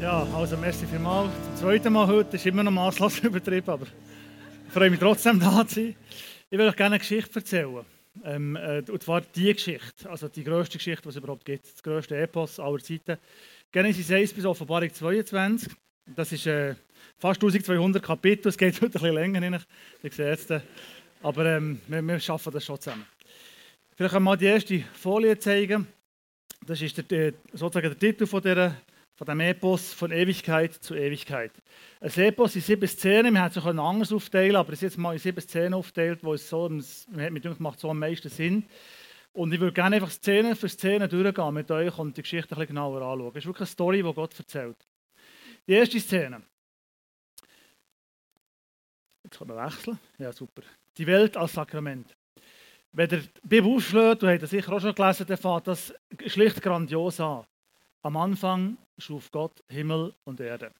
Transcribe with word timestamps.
Ja, 0.00 0.24
also 0.32 0.56
merci 0.56 0.86
vielmals. 0.86 1.32
Zum 1.44 1.56
zweiten 1.56 1.92
Mal 1.92 2.06
heute 2.06 2.36
ist 2.36 2.46
immer 2.46 2.62
noch 2.62 2.70
maßlos 2.70 3.18
übertrieben, 3.24 3.68
aber 3.68 3.86
ich 4.66 4.72
freue 4.72 4.90
mich 4.90 5.00
trotzdem 5.00 5.40
da 5.40 5.66
zu 5.66 5.74
sein. 5.74 5.96
Ich 6.48 6.56
will 6.56 6.68
euch 6.68 6.76
gerne 6.76 6.94
eine 6.94 7.00
Geschichte 7.00 7.40
erzählen. 7.40 7.84
Ähm, 8.22 8.54
äh, 8.54 8.84
und 8.88 9.02
zwar 9.02 9.22
die 9.22 9.52
Geschichte, 9.52 10.08
also 10.08 10.28
die 10.28 10.44
grösste 10.44 10.78
Geschichte, 10.78 11.02
die 11.02 11.08
es 11.08 11.16
überhaupt 11.16 11.44
gibt. 11.44 11.64
Das 11.64 11.82
grösste 11.82 12.16
Epos 12.16 12.60
aller 12.60 12.78
Zeiten. 12.78 13.18
Genesis 13.72 14.12
1 14.12 14.34
bis 14.34 14.44
Offenbarung 14.44 14.94
22. 14.94 15.68
Das 16.14 16.30
ist 16.30 16.46
äh, 16.46 16.76
fast 17.16 17.42
1200 17.42 18.00
Kapitel. 18.00 18.50
Es 18.50 18.56
geht 18.56 18.76
heute 18.76 18.86
ein 18.86 18.90
bisschen 18.92 19.14
länger, 19.14 19.42
rein. 19.42 19.60
ihr 20.04 20.12
seht. 20.12 20.62
Aber 21.24 21.44
ähm, 21.44 21.80
wir, 21.88 22.02
wir 22.02 22.20
schaffen 22.20 22.52
das 22.52 22.64
schon 22.64 22.80
zusammen. 22.80 23.04
Vielleicht 23.96 24.12
können 24.12 24.24
wir 24.24 24.30
mal 24.30 24.36
die 24.36 24.46
erste 24.46 24.80
Folie 24.92 25.36
zeigen. 25.40 25.88
Das 26.64 26.80
ist 26.80 27.10
der, 27.10 27.32
sozusagen 27.52 27.88
der 27.88 27.98
Titel 27.98 28.26
von 28.26 28.40
dieser 28.40 28.76
von 29.18 29.26
dem 29.26 29.40
Epos 29.40 29.92
von 29.92 30.12
Ewigkeit 30.12 30.72
zu 30.74 30.94
Ewigkeit. 30.94 31.50
Ein 32.00 32.10
Epos 32.14 32.54
in 32.54 32.62
sieben 32.62 32.86
Szenen, 32.86 33.32
man 33.34 33.42
hätte 33.42 33.58
es 33.58 33.66
auch 33.66 33.74
anders 33.74 34.12
aufteilen 34.12 34.54
aber 34.54 34.72
es 34.72 34.78
ist 34.78 34.82
jetzt 34.82 34.98
mal 34.98 35.12
in 35.12 35.18
sieben 35.18 35.40
Szenen 35.40 35.74
aufgeteilt, 35.74 36.22
wo 36.22 36.34
es 36.34 36.48
so, 36.48 36.68
mit 36.68 37.44
uns 37.44 37.58
macht 37.58 37.80
so 37.80 37.90
am 37.90 37.98
meisten 37.98 38.28
Sinn. 38.28 38.64
Und 39.32 39.52
ich 39.52 39.58
würde 39.58 39.72
gerne 39.72 39.96
einfach 39.96 40.10
Szene 40.10 40.54
für 40.54 40.68
Szene 40.68 41.08
durchgehen 41.08 41.52
mit 41.52 41.68
euch 41.68 41.98
und 41.98 42.16
die 42.16 42.22
Geschichte 42.22 42.54
ein 42.54 42.60
bisschen 42.60 42.76
genauer 42.76 43.02
anschauen. 43.02 43.30
Es 43.30 43.38
ist 43.38 43.46
wirklich 43.46 43.60
eine 43.62 43.66
Story, 43.66 44.02
die 44.04 44.14
Gott 44.14 44.38
erzählt. 44.38 44.86
Die 45.66 45.72
erste 45.72 45.98
Szene. 45.98 46.42
Jetzt 49.24 49.36
können 49.36 49.50
wir 49.50 49.64
wechseln. 49.64 49.98
Ja, 50.18 50.32
super. 50.32 50.62
Die 50.96 51.06
Welt 51.08 51.36
als 51.36 51.54
Sakrament. 51.54 52.16
Wenn 52.92 53.08
die 53.08 53.28
Bibel 53.42 53.74
aufschlägt, 53.74 54.22
du 54.22 54.28
hast 54.28 54.42
das 54.42 54.50
sicher 54.50 54.72
auch 54.72 54.80
schon 54.80 54.94
gelesen, 54.94 55.26
dann 55.26 55.36
fängt 55.36 55.66
das 55.66 55.92
schlicht 56.26 56.62
grandios 56.62 57.18
an. 57.18 57.44
Am 58.02 58.16
Anfang 58.16 58.78
schuf 58.96 59.32
Gott 59.32 59.64
Himmel 59.68 60.14
und 60.24 60.38
Erde. 60.38 60.70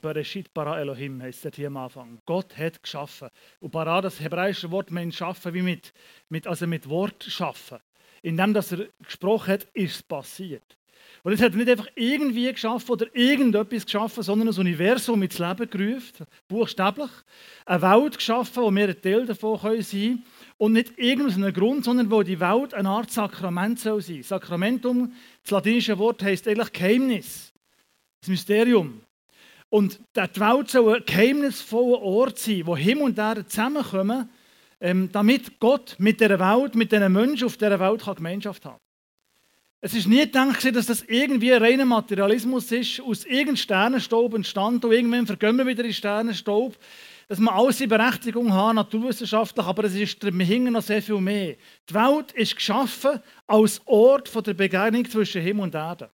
Bereshit 0.00 0.52
bara 0.54 0.80
Elohim 0.80 1.20
heißt 1.20 1.44
das 1.44 1.54
hier 1.54 1.66
am 1.66 1.76
Anfang. 1.76 2.18
Gott 2.24 2.56
hat 2.56 2.82
geschaffen. 2.82 3.28
Und 3.60 3.70
bara, 3.70 4.00
das 4.00 4.18
hebräische 4.18 4.70
Wort 4.70 4.90
meint 4.90 5.14
schaffen 5.14 5.52
wie 5.52 5.60
mit, 5.60 5.92
mit, 6.30 6.46
also 6.46 6.66
mit 6.66 6.88
Wort 6.88 7.22
schaffen. 7.22 7.78
Indem 8.22 8.54
dass 8.54 8.72
er 8.72 8.88
gesprochen 9.02 9.52
hat, 9.52 9.64
ist 9.74 9.96
es 9.96 10.02
passiert. 10.02 10.78
Und 11.22 11.32
jetzt 11.32 11.42
hat 11.42 11.54
nicht 11.54 11.68
einfach 11.68 11.88
irgendwie 11.94 12.50
geschaffen 12.50 12.90
oder 12.90 13.14
irgendetwas 13.14 13.84
geschaffen, 13.84 14.22
sondern 14.22 14.48
ein 14.48 14.58
Universum 14.58 15.22
ins 15.22 15.38
Leben 15.38 15.68
gerufen, 15.68 16.26
buchstäblich. 16.48 17.10
Eine 17.66 17.82
Welt 17.82 18.16
geschaffen, 18.16 18.62
wo 18.62 18.74
wir 18.74 18.88
ein 18.88 19.00
Teil 19.00 19.26
davon 19.26 19.58
sein 19.60 19.82
können. 19.82 20.24
Und 20.56 20.72
nicht 20.72 20.98
irgendeinen 20.98 21.52
Grund, 21.52 21.84
sondern 21.84 22.10
wo 22.10 22.22
die 22.22 22.38
Welt 22.38 22.74
eine 22.74 22.88
Art 22.88 23.10
Sakrament 23.10 23.80
soll 23.80 24.00
sein. 24.00 24.22
Sakramentum, 24.22 25.12
das 25.42 25.50
latinische 25.50 25.98
Wort 25.98 26.22
heißt 26.22 26.46
eigentlich 26.46 26.72
Geheimnis, 26.72 27.52
das 28.20 28.28
Mysterium. 28.28 29.00
Und 29.68 29.98
die 30.14 30.40
Welt 30.40 30.70
soll 30.70 30.94
ein 30.94 31.02
geheimnisvoller 31.04 32.00
Ort 32.00 32.38
sein, 32.38 32.62
wo 32.66 32.76
Himmel 32.76 33.06
und 33.06 33.18
Erde 33.18 33.44
zusammenkommen, 33.46 34.28
ähm, 34.80 35.08
damit 35.10 35.58
Gott 35.58 35.96
mit 35.98 36.20
der 36.20 36.38
Welt, 36.38 36.74
mit 36.76 36.92
den 36.92 37.12
Menschen 37.12 37.46
auf 37.46 37.56
dieser 37.56 37.80
Welt 37.80 38.04
Gemeinschaft 38.04 38.64
haben 38.64 38.78
Es 39.80 39.94
ist 39.94 40.06
nie 40.06 40.20
gedacht, 40.20 40.64
dass 40.76 40.86
das 40.86 41.02
irgendwie 41.02 41.52
ein 41.52 41.62
reiner 41.62 41.86
Materialismus 41.86 42.70
ist, 42.70 43.00
aus 43.00 43.24
irgendeinem 43.24 43.56
Sternenstaub 43.56 44.34
entstanden 44.34 44.86
und 44.86 44.92
irgendwann 44.92 45.26
vergehen 45.26 45.56
wir 45.56 45.66
wieder 45.66 45.84
in 45.84 45.92
Sternenstaub 45.92 46.76
dass 47.28 47.38
wir 47.38 47.52
alles 47.52 47.80
in 47.80 47.88
Berechtigung 47.88 48.52
haben, 48.52 48.76
naturwissenschaftlich, 48.76 49.66
aber 49.66 49.84
es 49.84 49.94
ist 49.94 50.22
dahinter 50.22 50.70
noch 50.70 50.82
sehr 50.82 51.02
viel 51.02 51.20
mehr. 51.20 51.56
Die 51.88 51.94
Welt 51.94 52.32
ist 52.32 52.56
geschaffen 52.56 53.20
als 53.46 53.80
Ort 53.86 54.46
der 54.46 54.54
Begegnung 54.54 55.08
zwischen 55.08 55.42
Himmel 55.42 55.64
und 55.64 55.74
Erde. 55.74 56.10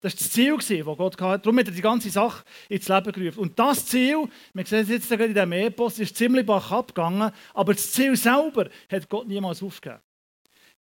Das 0.00 0.12
war 0.12 0.18
das 0.18 0.30
Ziel, 0.66 0.84
das 0.84 0.96
Gott 0.98 1.20
hatte. 1.20 1.44
Darum 1.44 1.58
hat 1.58 1.68
er 1.68 1.72
die 1.72 1.80
ganze 1.80 2.10
Sache 2.10 2.44
ins 2.68 2.88
Leben 2.88 3.10
gerufen. 3.10 3.38
Und 3.38 3.58
das 3.58 3.86
Ziel, 3.86 4.28
wir 4.52 4.66
sehen 4.66 4.82
es 4.82 4.90
jetzt 4.90 5.10
in 5.10 5.32
diesem 5.32 5.52
Epos, 5.52 5.98
ist 5.98 6.14
ziemlich 6.14 6.44
bach 6.44 6.70
abgegangen, 6.70 7.32
aber 7.54 7.72
das 7.72 7.90
Ziel 7.90 8.14
selber 8.14 8.68
hat 8.90 9.08
Gott 9.08 9.26
niemals 9.26 9.62
aufgegeben. 9.62 10.02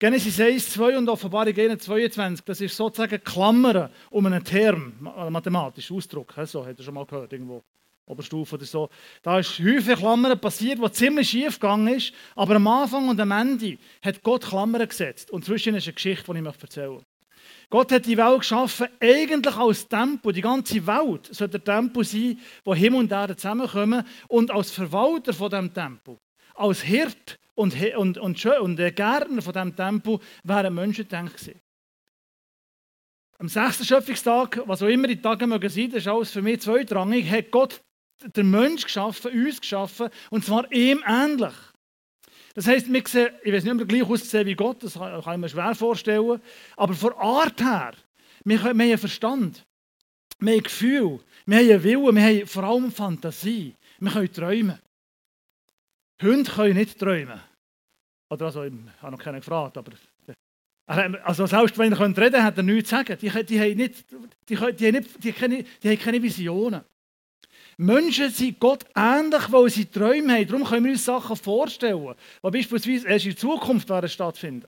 Genesis 0.00 0.41
1, 0.41 0.72
2 0.72 0.98
und 0.98 1.08
Offenbarung 1.08 1.56
1, 1.56 1.84
22, 1.84 2.44
das 2.44 2.60
ist 2.60 2.76
sozusagen 2.76 3.22
Klammern 3.22 3.88
um 4.10 4.26
einen 4.26 4.42
Term, 4.42 4.94
mathematischen 5.00 5.96
Ausdruck, 5.96 6.34
so 6.44 6.66
hat 6.66 6.76
er 6.76 6.82
schon 6.82 6.94
mal 6.94 7.06
gehört 7.06 7.32
irgendwo. 7.32 7.62
Oberstufe 8.06 8.56
oder 8.56 8.64
so. 8.64 8.88
Da 9.22 9.38
ist 9.38 9.58
häufig 9.58 9.98
Klammern 9.98 10.38
passiert, 10.38 10.80
was 10.80 10.92
ziemlich 10.92 11.30
schief 11.30 11.60
gegangen 11.60 11.94
ist. 11.94 12.12
Aber 12.34 12.56
am 12.56 12.66
Anfang 12.66 13.08
und 13.08 13.20
am 13.20 13.30
Ende 13.30 13.78
hat 14.02 14.22
Gott 14.22 14.44
Klammern 14.44 14.88
gesetzt. 14.88 15.30
Und 15.30 15.44
zwischen 15.44 15.74
ist 15.74 15.86
eine 15.86 15.94
Geschichte, 15.94 16.32
die 16.32 16.38
ich 16.40 16.46
euch 16.46 16.62
erzählen 16.62 17.02
Gott 17.70 17.90
hat 17.90 18.04
die 18.04 18.18
Welt 18.18 18.40
geschaffen, 18.40 18.88
eigentlich 19.00 19.56
als 19.56 19.88
Tempo. 19.88 20.30
Die 20.30 20.42
ganze 20.42 20.86
Welt 20.86 21.28
soll 21.30 21.48
der 21.48 21.64
Tempo 21.64 22.02
sein, 22.02 22.38
wo 22.64 22.74
Himmel 22.74 23.00
und 23.00 23.12
Erde 23.12 23.34
zusammenkommen. 23.34 24.04
Und 24.28 24.50
als 24.50 24.70
Verwalter 24.70 25.32
von 25.32 25.48
diesem 25.48 25.72
Tempo, 25.72 26.19
als 26.54 26.82
Hirt 26.82 27.38
und, 27.54 27.74
und, 27.96 28.19
und, 28.19 28.44
und 28.44 28.76
der 28.76 28.92
Gärtner 28.92 29.40
von 29.40 29.54
diesem 29.54 29.74
Tempo, 29.74 30.20
wären 30.44 30.74
Menschen 30.74 31.04
gedacht 31.04 31.34
gewesen. 31.34 31.60
Am 33.38 33.48
sechsten 33.48 33.86
Schöpfungstag, 33.86 34.62
was 34.66 34.82
auch 34.82 34.88
immer 34.88 35.08
die 35.08 35.20
Tage 35.20 35.46
mögen 35.46 35.70
sein, 35.70 35.88
das 35.90 36.02
ist 36.02 36.08
alles 36.08 36.30
für 36.30 36.42
mich 36.42 36.60
zweitrangig, 36.60 37.28
hat 37.30 37.50
Gott 37.50 37.80
der 38.34 38.44
Mensch 38.44 38.84
geschaffen, 38.84 39.32
uns 39.32 39.60
geschaffen, 39.60 40.08
und 40.30 40.44
zwar 40.44 40.70
ihm 40.72 41.02
ähnlich. 41.06 41.54
Das 42.54 42.66
heisst, 42.66 42.92
wir 42.92 43.02
sehen, 43.06 43.30
ich 43.42 43.52
weiß 43.52 43.64
nicht, 43.64 43.80
ob 43.80 43.88
gleich 43.88 44.02
aussehen 44.02 44.46
wie 44.46 44.54
Gott, 44.54 44.82
das 44.82 44.94
kann 44.94 45.20
ich 45.20 45.38
mir 45.38 45.48
schwer 45.48 45.74
vorstellen, 45.74 46.40
aber 46.76 46.94
von 46.94 47.12
Art 47.14 47.60
her, 47.60 47.92
wir, 48.44 48.62
haben 48.62 48.80
einen 48.80 48.98
Verstand, 48.98 49.64
wir 50.38 50.52
haben 50.52 50.62
Gefühl, 50.62 51.20
wir 51.46 51.58
haben 51.58 51.70
einen 51.70 51.82
Willen, 51.82 52.16
wir 52.16 52.22
haben 52.22 52.46
vor 52.46 52.64
allem 52.64 52.92
Fantasie, 52.92 53.74
wir 53.98 54.10
können 54.10 54.32
träumen. 54.32 54.78
Hunde 56.22 56.50
können 56.50 56.76
nicht 56.76 56.98
träumen. 56.98 57.40
Oder 58.30 58.46
also, 58.46 58.62
ich 58.64 58.72
habe 59.00 59.12
noch 59.12 59.18
keinen 59.18 59.40
gefragt, 59.40 59.76
aber 59.76 59.92
also 60.86 61.46
selbst 61.46 61.78
wenn 61.78 61.92
er 61.92 62.00
reden 62.00 62.14
könnte, 62.14 62.42
hat 62.42 62.56
er 62.56 62.62
nichts 62.62 62.90
zu 62.90 62.96
sagen. 62.96 63.16
Die, 63.20 63.44
die, 63.44 63.60
haben 63.60 63.76
nicht, 63.76 64.04
die, 64.48 64.56
die, 64.56 64.56
haben 64.56 65.50
nicht, 65.50 65.82
die 65.82 65.88
haben 65.90 65.98
keine 65.98 66.22
Visionen. 66.22 66.82
Menschen 67.76 68.30
sind 68.30 68.60
Gott 68.60 68.84
ähnlich, 68.94 69.50
weil 69.50 69.70
sie 69.70 69.86
Träume 69.86 70.34
haben. 70.34 70.46
Darum 70.46 70.64
können 70.64 70.84
wir 70.84 70.92
uns 70.92 71.04
Sachen 71.04 71.36
vorstellen, 71.36 72.14
die 72.44 72.50
beispielsweise 72.50 73.08
erst 73.08 73.26
in 73.26 73.36
Zukunft 73.36 73.90
stattfinden 74.06 74.66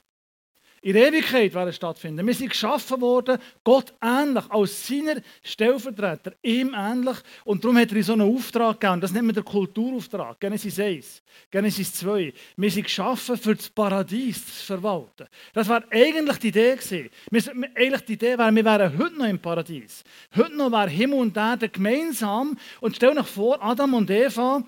in 0.85 0.97
Ewigkeit 0.97 1.55
werden 1.55 1.73
stattfinden. 1.73 2.27
Wir 2.27 2.35
sind 2.35 2.51
geschaffen 2.51 3.01
worden, 3.01 3.39
Gott 3.65 3.95
ähnlich, 4.03 4.45
als 4.51 4.87
seiner 4.87 5.23
Stellvertreter, 5.43 6.35
ihm 6.43 6.75
ähnlich. 6.77 7.17
Und 7.47 7.65
darum 7.65 7.79
hat 7.79 7.91
er 7.91 8.03
so 8.03 8.13
einen 8.13 8.37
Auftrag 8.37 8.79
gegeben. 8.79 9.01
Das 9.01 9.11
nennt 9.11 9.25
man 9.25 9.35
den 9.35 9.47
Kulturauftrag. 9.47 10.39
Genesis 10.39 10.79
1, 10.79 11.23
Genesis 11.51 11.95
2. 11.95 12.35
Wir 12.59 12.71
sind 12.71 12.85
geschaffen, 12.85 13.39
für 13.39 13.55
das 13.55 13.71
Paradies 13.71 14.45
zu 14.45 14.67
verwalten. 14.67 15.27
Das 15.55 15.67
war 15.71 15.83
eigentlich 15.91 16.37
die 16.37 16.49
Idee 16.49 16.77
gewesen. 16.77 17.65
Eigentlich 17.75 18.05
die 18.05 18.13
Idee 18.13 18.37
wäre, 18.37 18.55
wir 18.55 18.65
wären 18.67 18.99
heute 18.99 19.17
noch 19.17 19.27
im 19.27 19.39
Paradies. 19.39 20.05
Heute 20.37 20.55
noch 20.55 20.71
wäre 20.71 20.91
Himmel 20.91 21.19
und 21.19 21.35
Erde 21.35 21.71
gemeinsam. 21.71 22.59
Und 22.83 22.97
stell 22.97 23.15
dir 23.15 23.25
vor, 23.25 23.57
Adam 23.65 23.95
und 23.95 24.11
Eva, 24.11 24.63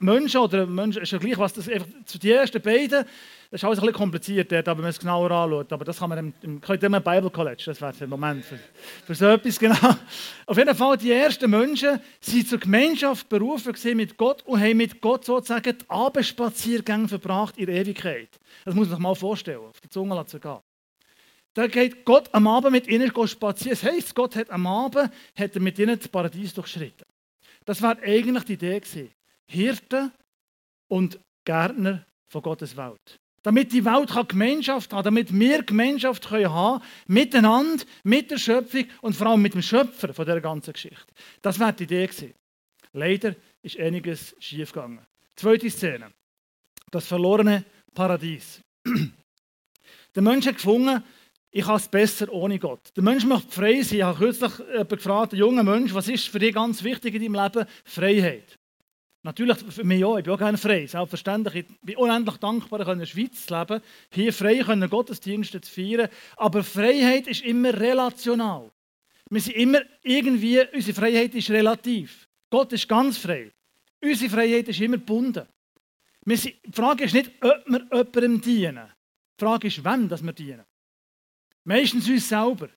Menschen 0.00 0.40
oder 0.40 0.66
Menschen, 0.66 1.02
ist 1.02 1.12
ja 1.12 1.18
gleich, 1.18 1.38
was 1.38 1.52
das 1.52 1.70
zu 2.04 2.18
die 2.18 2.32
ersten 2.32 2.60
beiden 2.60 3.04
das 3.50 3.62
ist 3.62 3.64
alles 3.64 3.80
ein 3.80 3.86
bisschen 3.86 3.96
kompliziert, 3.96 4.52
aber 4.52 4.78
wenn 4.78 4.82
man 4.82 4.90
es 4.90 4.98
genauer 5.00 5.28
anschaut. 5.32 5.72
Aber 5.72 5.84
das 5.84 5.98
kann 5.98 6.08
man 6.08 6.18
im, 6.18 6.34
im, 6.40 6.60
im 6.62 7.02
Bible 7.02 7.30
College, 7.30 7.64
das 7.66 7.80
wäre 7.80 7.92
der 7.92 8.06
Moment 8.06 8.44
für, 8.44 8.60
für 9.04 9.14
so 9.16 9.26
etwas 9.26 9.58
genau. 9.58 9.96
Auf 10.46 10.56
jeden 10.56 10.72
Fall, 10.72 10.96
die 10.96 11.10
ersten 11.10 11.50
Menschen 11.50 11.98
sind 12.20 12.48
zur 12.48 12.60
Gemeinschaft 12.60 13.28
berufen 13.28 13.74
mit 13.96 14.16
Gott 14.16 14.42
und 14.46 14.60
haben 14.60 14.76
mit 14.76 15.00
Gott 15.00 15.24
sozusagen 15.24 15.76
die 15.76 15.90
Abendspaziergänge 15.90 17.08
verbracht 17.08 17.58
in 17.58 17.68
Ewigkeit. 17.68 18.28
Das 18.64 18.72
muss 18.72 18.86
man 18.86 18.96
sich 18.96 19.02
mal 19.02 19.16
vorstellen, 19.16 19.58
auf 19.68 19.80
die 19.80 19.88
Zunge 19.88 20.24
zu 20.26 20.38
gehen. 20.38 20.58
Da 21.54 21.66
geht 21.66 22.04
Gott 22.04 22.28
am 22.30 22.46
Abend 22.46 22.70
mit 22.70 22.86
ihnen 22.86 23.10
spazieren. 23.26 23.76
Das 23.80 23.82
heisst, 23.82 24.14
Gott 24.14 24.36
hat 24.36 24.48
am 24.50 24.64
Abend 24.68 25.10
hat 25.34 25.54
er 25.56 25.60
mit 25.60 25.76
ihnen 25.76 25.98
das 25.98 26.06
Paradies 26.06 26.54
durchschritten. 26.54 27.04
Das 27.64 27.82
war 27.82 27.98
eigentlich 28.00 28.44
die 28.44 28.52
Idee 28.52 28.78
gewesen. 28.78 29.10
Hirten 29.50 30.12
und 30.88 31.18
Gärtner 31.44 32.06
von 32.28 32.42
Gottes 32.42 32.76
Welt. 32.76 33.18
Damit 33.42 33.72
die 33.72 33.84
Welt 33.84 34.10
Gemeinschaft 34.28 34.92
hat, 34.92 35.06
damit 35.06 35.32
wir 35.32 35.62
Gemeinschaft 35.62 36.28
können 36.28 36.52
haben 36.52 36.84
miteinander, 37.06 37.84
mit 38.04 38.30
der 38.30 38.38
Schöpfung 38.38 38.84
und 39.00 39.16
vor 39.16 39.28
allem 39.28 39.42
mit 39.42 39.54
dem 39.54 39.62
Schöpfer 39.62 40.12
von 40.12 40.26
der 40.26 40.40
ganzen 40.40 40.72
Geschichte. 40.72 41.12
Das 41.40 41.58
war 41.58 41.72
die 41.72 41.84
Idee 41.84 42.06
gewesen. 42.06 42.34
Leider 42.92 43.34
ist 43.62 43.78
einiges 43.78 44.36
schiefgegangen. 44.38 45.06
Zweite 45.36 45.70
Szene. 45.70 46.12
Das 46.90 47.06
verlorene 47.06 47.64
Paradies. 47.94 48.60
Der 50.14 50.22
Mensch 50.22 50.46
hat 50.46 50.56
gefunden, 50.56 51.02
ich 51.52 51.66
habe 51.66 51.78
es 51.78 51.88
besser 51.88 52.32
ohne 52.32 52.58
Gott. 52.58 52.92
Der 52.96 53.02
Mensch 53.02 53.24
möchte 53.24 53.50
frei 53.50 53.82
sein. 53.82 53.98
Ich 53.98 54.04
habe 54.04 54.18
kürzlich 54.18 54.52
gefragt, 54.88 55.32
junger 55.32 55.62
Mensch, 55.62 55.94
was 55.94 56.08
ist 56.08 56.28
für 56.28 56.38
dich 56.38 56.54
ganz 56.54 56.82
wichtig 56.82 57.14
in 57.14 57.32
deinem 57.32 57.42
Leben? 57.42 57.68
Freiheit. 57.84 58.59
Natürlich 59.22 59.58
für 59.58 59.84
mich 59.84 60.02
auch, 60.04 60.16
ich 60.16 60.24
bin 60.24 60.32
auch 60.32 60.38
gerne 60.38 60.56
frei. 60.56 60.86
Selbstverständlich, 60.86 61.66
ich 61.66 61.80
bin 61.82 61.96
unendlich 61.96 62.38
dankbar, 62.38 62.88
in 62.88 63.00
der 63.00 63.06
Schweiz 63.06 63.44
zu 63.44 63.54
leben, 63.54 63.82
hier 64.10 64.32
frei 64.32 64.58
können 64.60 64.88
Gottesdienste 64.88 65.60
zu 65.60 65.70
feiern. 65.70 66.08
Aber 66.36 66.64
Freiheit 66.64 67.26
ist 67.26 67.42
immer 67.42 67.74
relational. 67.74 68.70
Wir 69.28 69.40
sind 69.40 69.56
immer 69.56 69.80
irgendwie, 70.02 70.60
unsere 70.72 70.94
Freiheit 70.94 71.34
ist 71.34 71.50
relativ. 71.50 72.28
Gott 72.48 72.72
ist 72.72 72.88
ganz 72.88 73.18
frei. 73.18 73.52
Unsere 74.02 74.30
Freiheit 74.30 74.68
ist 74.68 74.80
immer 74.80 74.96
gebunden. 74.96 75.46
Sind, 76.24 76.54
die 76.64 76.72
Frage 76.72 77.04
ist 77.04 77.14
nicht, 77.14 77.30
ob 77.42 77.66
wir 77.66 77.86
jemandem 77.92 78.40
dienen. 78.40 78.88
Die 79.38 79.44
Frage 79.44 79.68
ist, 79.68 79.84
wann 79.84 80.10
wir 80.10 80.32
dienen. 80.32 80.64
Meistens 81.64 82.08
uns 82.08 82.28
selber. 82.28 82.68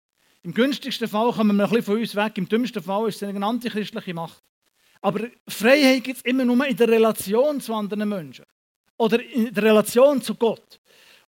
Im 0.44 0.54
günstigsten 0.54 1.08
Fall 1.08 1.32
kommen 1.32 1.56
wir 1.56 1.64
ein 1.64 1.70
bisschen 1.70 1.84
von 1.84 2.00
uns 2.00 2.16
weg, 2.16 2.38
im 2.38 2.50
dümmsten 2.50 2.84
Fall 2.84 3.08
ist 3.08 3.22
es 3.22 3.30
eine 3.30 3.46
antichristliche 3.46 4.14
Macht. 4.14 4.44
Aber 5.04 5.28
Freiheit 5.50 6.06
gibt 6.06 6.18
es 6.20 6.24
immer 6.24 6.46
nur 6.46 6.66
in 6.66 6.78
der 6.78 6.88
Relation 6.88 7.60
zu 7.60 7.74
anderen 7.74 8.08
Menschen. 8.08 8.46
Oder 8.98 9.22
in 9.22 9.54
der 9.54 9.64
Relation 9.64 10.22
zu 10.22 10.34
Gott. 10.34 10.80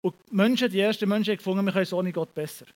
Und 0.00 0.14
die 0.30 0.36
Menschen, 0.36 0.70
die 0.70 0.78
ersten 0.78 1.08
Menschen 1.08 1.32
haben 1.32 1.38
gefunden, 1.38 1.64
wir 1.64 1.72
können 1.72 1.82
es 1.82 1.92
ohne 1.92 2.12
Gott 2.12 2.32
besser. 2.32 2.66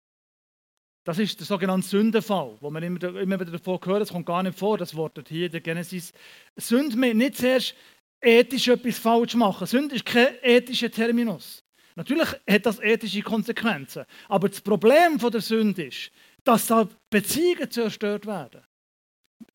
Das 1.05 1.21
ist 1.21 1.39
der 1.39 1.47
sogenannte 1.47 1.87
Sündenfall, 1.87 2.57
wo 2.61 2.69
man 2.69 2.83
immer, 2.83 3.03
immer 3.03 3.39
wieder 3.39 3.53
davon 3.53 3.79
hört, 3.85 4.03
es 4.03 4.11
kommt 4.11 4.27
gar 4.27 4.43
nicht 4.43 4.59
vor, 4.59 4.77
das 4.77 4.95
Wort 4.97 5.23
hier 5.29 5.47
in 5.47 5.53
der 5.53 5.61
Genesis. 5.61 6.13
Sünde 6.57 6.97
meint 6.97 7.17
nicht 7.17 7.37
zuerst 7.37 7.77
ethisch 8.21 8.67
etwas 8.67 8.99
falsch 8.99 9.35
machen. 9.37 9.69
Sünde 9.69 9.95
ist 9.95 10.05
kein 10.05 10.35
ethischer 10.43 10.91
Terminus. 10.91 11.63
Natürlich 11.95 12.29
hat 12.29 12.67
das 12.67 12.81
ethische 12.81 13.23
Konsequenzen. 13.23 14.05
Aber 14.29 14.49
das 14.49 14.61
Problem 14.61 15.17
der 15.19 15.41
Sünde 15.41 15.85
ist, 15.85 16.11
dass 16.43 16.67
da 16.67 16.89
Beziehungen 17.09 17.71
zerstört 17.71 18.27
werden. 18.27 18.63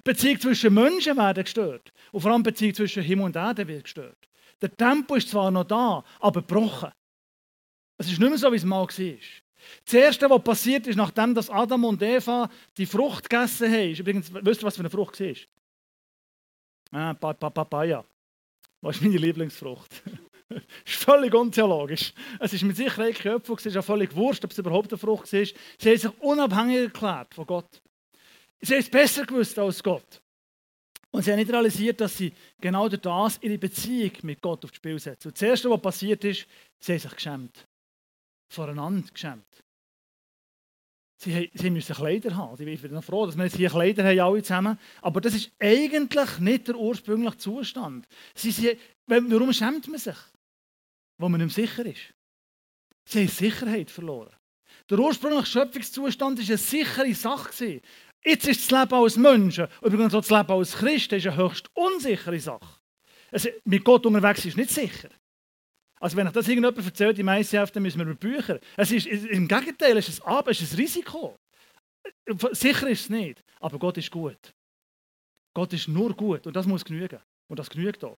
Beziehungen 0.04 0.40
zwischen 0.40 0.74
Menschen 0.74 1.18
werden 1.18 1.44
gestört. 1.44 1.94
Und 2.12 2.22
vor 2.22 2.32
allem 2.32 2.44
Beziehungen 2.44 2.76
zwischen 2.76 3.04
Himmel 3.04 3.26
und 3.26 3.36
Erde 3.36 3.68
wird 3.68 3.84
gestört. 3.84 4.18
Der 4.62 4.76
Tempo 4.76 5.16
ist 5.16 5.30
zwar 5.30 5.52
noch 5.52 5.66
da, 5.66 6.04
aber 6.20 6.42
gebrochen. 6.42 6.92
Es 7.98 8.08
ist 8.08 8.20
nicht 8.20 8.30
mehr 8.30 8.38
so, 8.38 8.52
wie 8.52 8.58
es 8.58 8.64
mal 8.64 8.82
war. 8.82 8.88
Das 9.86 9.94
Erste, 9.94 10.30
was 10.30 10.44
passiert 10.44 10.88
ist, 10.88 10.96
nachdem 10.96 11.34
dass 11.34 11.50
Adam 11.50 11.86
und 11.86 12.02
Eva 12.02 12.50
die 12.78 12.86
Frucht 12.86 13.30
gegessen 13.30 13.72
haben, 13.72 13.92
ist 13.92 14.00
übrigens, 14.00 14.34
wisst 14.34 14.62
ihr, 14.62 14.68
was 14.68 14.76
für 14.76 14.82
eine 14.82 14.90
Frucht 14.90 15.20
war? 15.20 15.36
Ah, 16.92 17.14
Papaya. 17.14 18.04
Was 18.82 18.98
ist 18.98 19.02
meine 19.02 19.18
Lieblingsfrucht? 19.18 20.04
das 20.50 20.62
ist 20.86 20.96
völlig 21.04 21.34
untheologisch. 21.34 22.14
Es 22.40 22.54
ist 22.54 22.64
mit 22.64 22.76
Sicherheit 22.76 23.16
kein 23.16 23.34
Apfel, 23.34 23.56
es 23.56 23.66
ist 23.66 23.78
auch 23.78 23.86
völlig 23.86 24.16
wurscht, 24.16 24.44
ob 24.44 24.52
es 24.52 24.58
überhaupt 24.58 24.92
eine 24.92 24.98
Frucht 24.98 25.32
ist. 25.34 25.56
Sie 25.80 25.90
haben 25.90 25.98
sich 25.98 26.22
unabhängig 26.22 26.84
erklärt 26.84 27.34
von 27.34 27.46
Gott. 27.46 27.82
Sie 28.64 28.74
haben 28.74 28.80
es 28.80 28.90
besser 28.90 29.26
gewusst 29.26 29.60
als 29.60 29.84
Gott. 29.84 30.22
Und 31.12 31.24
sie 31.24 31.32
haben 31.32 31.40
nicht 31.40 31.52
realisiert, 31.52 32.00
dass 32.00 32.18
sie 32.18 32.34
genau 32.60 32.88
durch 32.88 33.02
das 33.02 33.38
ihre 33.42 33.58
Beziehung 33.58 34.12
mit 34.24 34.42
Gott 34.42 34.64
aufs 34.64 34.78
Spiel 34.78 34.98
setzen. 34.98 35.28
Und 35.28 35.36
das 35.36 35.42
Erste, 35.42 35.70
was 35.70 35.82
passiert 35.82 36.24
ist, 36.24 36.48
sie 36.80 36.94
haben 36.94 37.00
sich 37.00 37.12
geschämt. 37.12 37.68
Voreinander 38.48 39.12
geschämt. 39.12 39.46
Sie, 41.18 41.52
sie 41.54 41.70
müssen 41.70 41.96
Kleider 41.96 42.36
haben. 42.36 42.68
Ich 42.68 42.82
bin 42.82 43.02
froh, 43.02 43.26
dass 43.26 43.36
wir 43.36 43.44
jetzt 43.44 43.58
hier 43.58 43.70
Kleider 43.70 44.06
haben, 44.06 44.20
alle 44.20 44.42
zusammen. 44.42 44.80
Aber 45.02 45.20
das 45.20 45.36
ist 45.36 45.52
eigentlich 45.60 46.40
nicht 46.40 46.68
der 46.68 46.76
ursprüngliche 46.76 47.38
Zustand. 47.38 48.08
Sie, 48.34 48.52
sie, 48.52 48.78
warum 49.06 49.52
schämt 49.52 49.88
man 49.90 50.00
sich? 50.00 50.18
Wo 51.18 51.28
man 51.28 51.42
nicht 51.42 51.54
sicher 51.54 51.86
ist. 51.86 52.14
Sie 53.06 53.20
haben 53.20 53.28
Sicherheit 53.28 53.92
verloren. 53.92 54.34
Der 54.90 55.00
ursprüngliche 55.00 55.48
Schöpfungszustand 55.48 56.40
war 56.40 56.46
eine 56.46 56.58
sichere 56.58 57.14
Sache. 57.14 57.82
Jetzt 58.26 58.48
ist 58.48 58.72
das 58.72 58.80
Leben 58.82 58.94
als 58.94 59.18
Menschen, 59.18 59.68
übrigens 59.82 60.14
auch 60.14 60.22
das 60.22 60.30
Leben 60.30 60.52
als 60.52 60.74
Christ, 60.74 61.14
eine 61.14 61.36
höchst 61.36 61.70
unsichere 61.74 62.40
Sache. 62.40 62.80
Also, 63.32 63.50
mit 63.66 63.84
Gott 63.84 64.06
unterwegs 64.06 64.46
ist 64.46 64.58
nicht 64.58 64.70
sicher. 64.70 65.10
Also 66.04 66.18
wenn 66.18 66.28
ich 66.28 66.34
das 66.34 66.50
irgendjemand 66.50 66.86
erzählt 66.86 67.18
im 67.18 67.30
ICF, 67.30 67.72
dann 67.72 67.82
müssen 67.82 68.00
wir 68.00 68.06
über 68.06 68.16
Bücher. 68.16 68.60
Es 68.76 68.92
ist, 68.92 69.08
Im 69.08 69.48
Gegenteil, 69.48 69.96
es 69.96 70.10
ist, 70.10 70.22
ein, 70.26 70.44
es 70.48 70.62
ist 70.62 70.74
ein 70.74 70.80
Risiko. 70.80 71.40
Sicher 72.52 72.90
ist 72.90 73.02
es 73.04 73.10
nicht, 73.10 73.42
aber 73.62 73.80
Gott 73.80 73.98
ist 73.98 74.12
gut. 74.12 74.54
Gott 75.54 75.72
ist 75.72 75.88
nur 75.88 76.14
gut 76.14 76.46
und 76.46 76.58
das 76.58 76.66
muss 76.66 76.84
genügen. 76.84 77.20
Und 77.48 77.58
das 77.58 77.70
genügt 77.70 78.04
auch. 78.04 78.18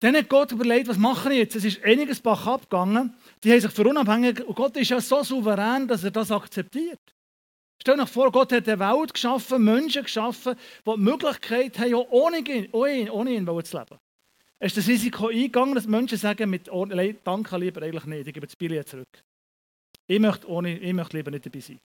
Dann 0.00 0.16
hat 0.16 0.28
Gott 0.28 0.50
überlegt, 0.50 0.88
was 0.88 0.96
machen 0.96 1.30
wir 1.30 1.38
jetzt? 1.38 1.54
Es 1.54 1.64
ist 1.64 1.84
einiges 1.84 2.20
Bach 2.20 2.44
abgegangen. 2.46 3.14
Die 3.44 3.52
haben 3.52 3.60
sich 3.60 3.70
verunabhängigt 3.70 4.40
und 4.40 4.56
Gott 4.56 4.76
ist 4.76 4.90
ja 4.90 5.00
so 5.00 5.22
souverän, 5.22 5.86
dass 5.86 6.02
er 6.02 6.10
das 6.10 6.32
akzeptiert. 6.32 7.00
Stell 7.80 7.96
dir 7.96 8.06
vor, 8.06 8.32
Gott 8.32 8.52
hat 8.52 8.68
eine 8.68 8.78
Welt 8.78 9.14
geschaffen, 9.14 9.64
Menschen 9.64 10.02
geschaffen, 10.02 10.56
die 10.86 10.90
die 10.90 11.00
Möglichkeit 11.00 11.78
haben, 11.78 11.94
ohne 11.94 12.38
ihn, 12.38 12.70
ohne 12.72 13.30
ihn 13.30 13.46
zu 13.64 13.78
leben. 13.78 13.98
Ist 14.60 14.76
das 14.76 14.88
Risiko 14.88 15.28
eingegangen, 15.28 15.74
dass 15.74 15.86
Menschen 15.86 16.18
sagen, 16.18 16.50
mit 16.50 16.68
Danke 16.68 17.56
lieber 17.56 17.82
eigentlich 17.82 18.04
nicht, 18.06 18.26
ich 18.26 18.34
gebe 18.34 18.46
das 18.46 18.56
Billett 18.56 18.88
zurück. 18.88 19.24
Ich 20.06 20.18
möchte, 20.18 20.48
ohne, 20.48 20.78
ich 20.78 20.92
möchte 20.92 21.16
lieber 21.16 21.30
nicht 21.30 21.46
dabei 21.46 21.60
sein. 21.60 21.80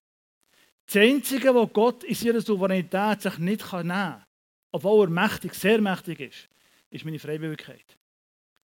Das 0.85 0.95
Einzige, 0.97 1.53
was 1.53 1.71
Gott 1.71 2.03
in 2.03 2.15
seiner 2.15 2.41
Souveränität 2.41 3.21
sich 3.21 3.37
nicht 3.37 3.71
nehmen 3.71 3.89
kann, 3.89 4.23
obwohl 4.71 5.07
er 5.07 5.09
mächtig, 5.11 5.53
sehr 5.53 5.79
mächtig 5.79 6.19
ist, 6.19 6.49
ist 6.89 7.05
meine 7.05 7.19
Freiwilligkeit. 7.19 7.85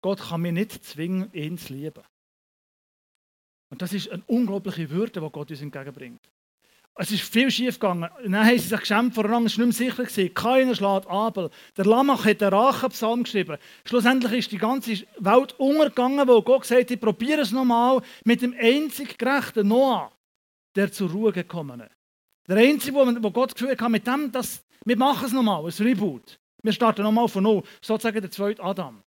Gott 0.01 0.21
kann 0.21 0.43
mir 0.43 0.53
nicht 0.53 0.85
zwingen, 0.85 1.33
ihn 1.33 1.59
zu 1.59 1.73
lieben. 1.73 2.03
Und 3.71 3.83
das 3.83 3.93
ist 3.93 4.11
eine 4.11 4.23
unglaubliche 4.29 4.89
Würde, 4.91 5.21
die 5.21 5.31
Gott 5.31 5.51
uns 5.51 5.61
entgegenbringt. 5.61 6.21
Es 6.99 7.11
ist 7.11 7.23
viel 7.23 7.51
schief 7.51 7.79
gegangen. 7.79 8.09
Dann 8.23 8.47
haben 8.47 8.59
sie 8.59 8.69
sich 8.69 8.81
geschämt 8.81 9.15
voreinander, 9.15 9.49
es 9.49 9.59
war 9.59 9.67
nicht 9.67 9.79
mehr 9.79 10.07
sicher. 10.07 10.29
Keiner 10.31 10.75
schlägt 10.75 11.07
Abel. 11.09 11.51
Der 11.77 11.85
Lamach 11.85 12.25
hat 12.25 12.41
den 12.41 12.49
Rachenpsalm 12.49 13.25
geschrieben. 13.25 13.59
Schlussendlich 13.85 14.33
ist 14.33 14.53
die 14.53 14.59
ganze 14.59 15.05
Welt 15.19 15.55
untergegangen, 15.59 16.27
wo 16.27 16.41
Gott 16.41 16.63
gesagt 16.63 16.81
hat, 16.81 16.91
ich 16.91 17.01
probiere 17.01 17.43
es 17.43 17.53
nochmal 17.53 18.01
mit 18.25 18.41
dem 18.41 18.55
einzig 18.59 19.19
gerechten 19.19 19.69
Noah, 19.69 20.11
der 20.75 20.91
zur 20.91 21.11
Ruhe 21.11 21.33
gekommen 21.33 21.81
ist. 21.81 21.91
Der 22.49 22.57
einzige, 22.57 22.97
wo 22.97 23.31
Gott 23.31 23.55
gefühlt 23.55 23.79
hat, 23.79 23.91
mit 23.91 24.07
dem, 24.07 24.33
dass 24.33 24.65
wir 24.87 24.97
machen 24.97 25.27
es 25.27 25.33
nochmal, 25.33 25.67
ein 25.67 25.87
Reboot. 25.87 26.39
Wir 26.63 26.73
starten 26.73 27.03
nochmal 27.03 27.29
von 27.29 27.43
null, 27.43 27.63
sozusagen 27.83 28.23
der 28.23 28.31
zweite 28.31 28.63
Adam. 28.63 29.03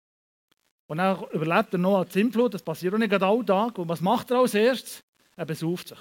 Und 0.86 0.98
dann 0.98 1.24
überlebt 1.32 1.72
der 1.72 1.80
Noah 1.80 2.04
die 2.04 2.12
Sintflut, 2.12 2.54
das 2.54 2.62
passiert 2.62 2.94
auch 2.94 2.98
nicht 2.98 3.12
alle 3.12 3.44
Tage. 3.44 3.80
Und 3.80 3.88
was 3.88 4.00
macht 4.00 4.30
er 4.30 4.38
als 4.38 4.54
erstes? 4.54 5.02
Er 5.36 5.46
besauft 5.46 5.88
sich. 5.88 5.98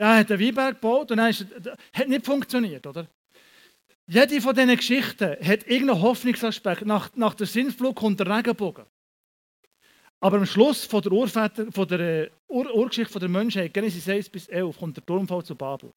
Er 0.00 0.20
hat 0.20 0.32
einen 0.32 0.40
Weinberg 0.40 0.80
gebaut 0.80 1.10
und 1.10 1.18
dann 1.18 1.28
ist, 1.28 1.44
hat 1.92 2.08
nicht 2.08 2.24
funktioniert, 2.24 2.86
oder? 2.86 3.06
Jede 4.06 4.40
von 4.40 4.54
diesen 4.54 4.74
Geschichten 4.74 5.36
hat 5.46 5.66
irgendeinen 5.66 6.00
Hoffnungsaspekt. 6.00 6.86
Nach, 6.86 7.14
nach 7.16 7.34
der 7.34 7.46
Sinnflut 7.46 7.96
kommt 7.96 8.18
der 8.18 8.34
Regenbogen. 8.34 8.86
Aber 10.18 10.38
am 10.38 10.46
Schluss 10.46 10.86
von 10.86 11.02
der, 11.02 11.12
Urväter, 11.12 11.70
von 11.70 11.86
der 11.86 12.00
äh, 12.00 12.30
Ur 12.48 12.74
Urgeschichte 12.74 13.18
der 13.18 13.28
Menschheit, 13.28 13.74
Genesis 13.74 14.08
1 14.08 14.30
bis 14.30 14.48
11, 14.48 14.78
kommt 14.78 14.96
der 14.96 15.04
Turmfall 15.04 15.44
zu 15.44 15.54
Babel. 15.54 15.92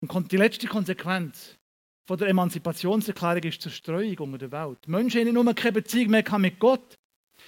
Und 0.00 0.32
die 0.32 0.38
letzte 0.38 0.66
Konsequenz 0.66 1.58
von 2.06 2.16
der 2.16 2.28
Emanzipationserklärung 2.28 3.42
ist 3.42 3.60
Zerstreuung 3.60 4.16
unter 4.16 4.38
der 4.38 4.52
Welt. 4.52 4.78
Die 4.86 4.90
Menschen 4.90 5.20
haben 5.20 5.34
nicht 5.34 5.44
nur 5.44 5.54
keine 5.54 5.72
Beziehung 5.72 6.10
mehr 6.10 6.38
mit 6.38 6.58
Gott, 6.58 6.98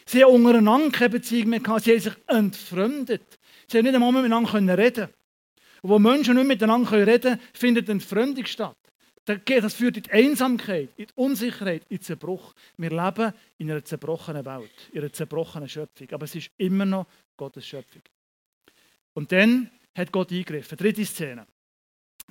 sie 0.04 0.22
haben 0.22 0.34
untereinander 0.34 0.90
keine 0.90 1.08
Beziehung 1.08 1.48
mehr 1.48 1.60
sie 1.80 1.92
haben 1.92 2.00
sich 2.00 2.16
entfremdet. 2.26 3.38
Sie 3.74 3.78
haben 3.78 3.86
nicht 3.86 3.94
einmal 3.96 4.12
miteinander 4.12 4.78
reden 4.78 5.08
Und 5.82 5.90
wo 5.90 5.98
Menschen 5.98 6.36
nicht 6.36 6.46
miteinander 6.46 6.92
reden 6.92 7.22
können, 7.22 7.40
findet 7.54 7.86
eine 7.86 7.94
Entfremdung 7.94 8.46
statt. 8.46 8.76
Das 9.24 9.74
führt 9.74 9.96
in 9.96 10.04
die 10.04 10.12
Einsamkeit, 10.12 10.90
in 10.96 11.06
die 11.06 11.12
Unsicherheit, 11.16 11.82
in 11.88 11.96
den 11.96 12.02
Zerbruch. 12.02 12.54
Wir 12.76 12.90
leben 12.90 13.32
in 13.58 13.72
einer 13.72 13.84
zerbrochenen 13.84 14.44
Welt, 14.44 14.70
in 14.92 15.00
einer 15.00 15.12
zerbrochenen 15.12 15.68
Schöpfung. 15.68 16.08
Aber 16.12 16.24
es 16.24 16.36
ist 16.36 16.52
immer 16.56 16.84
noch 16.84 17.06
Gottes 17.36 17.66
Schöpfung. 17.66 18.02
Und 19.12 19.32
dann 19.32 19.72
hat 19.96 20.12
Gott 20.12 20.30
eingegriffen. 20.30 20.78
Dritte 20.78 21.04
Szene. 21.04 21.44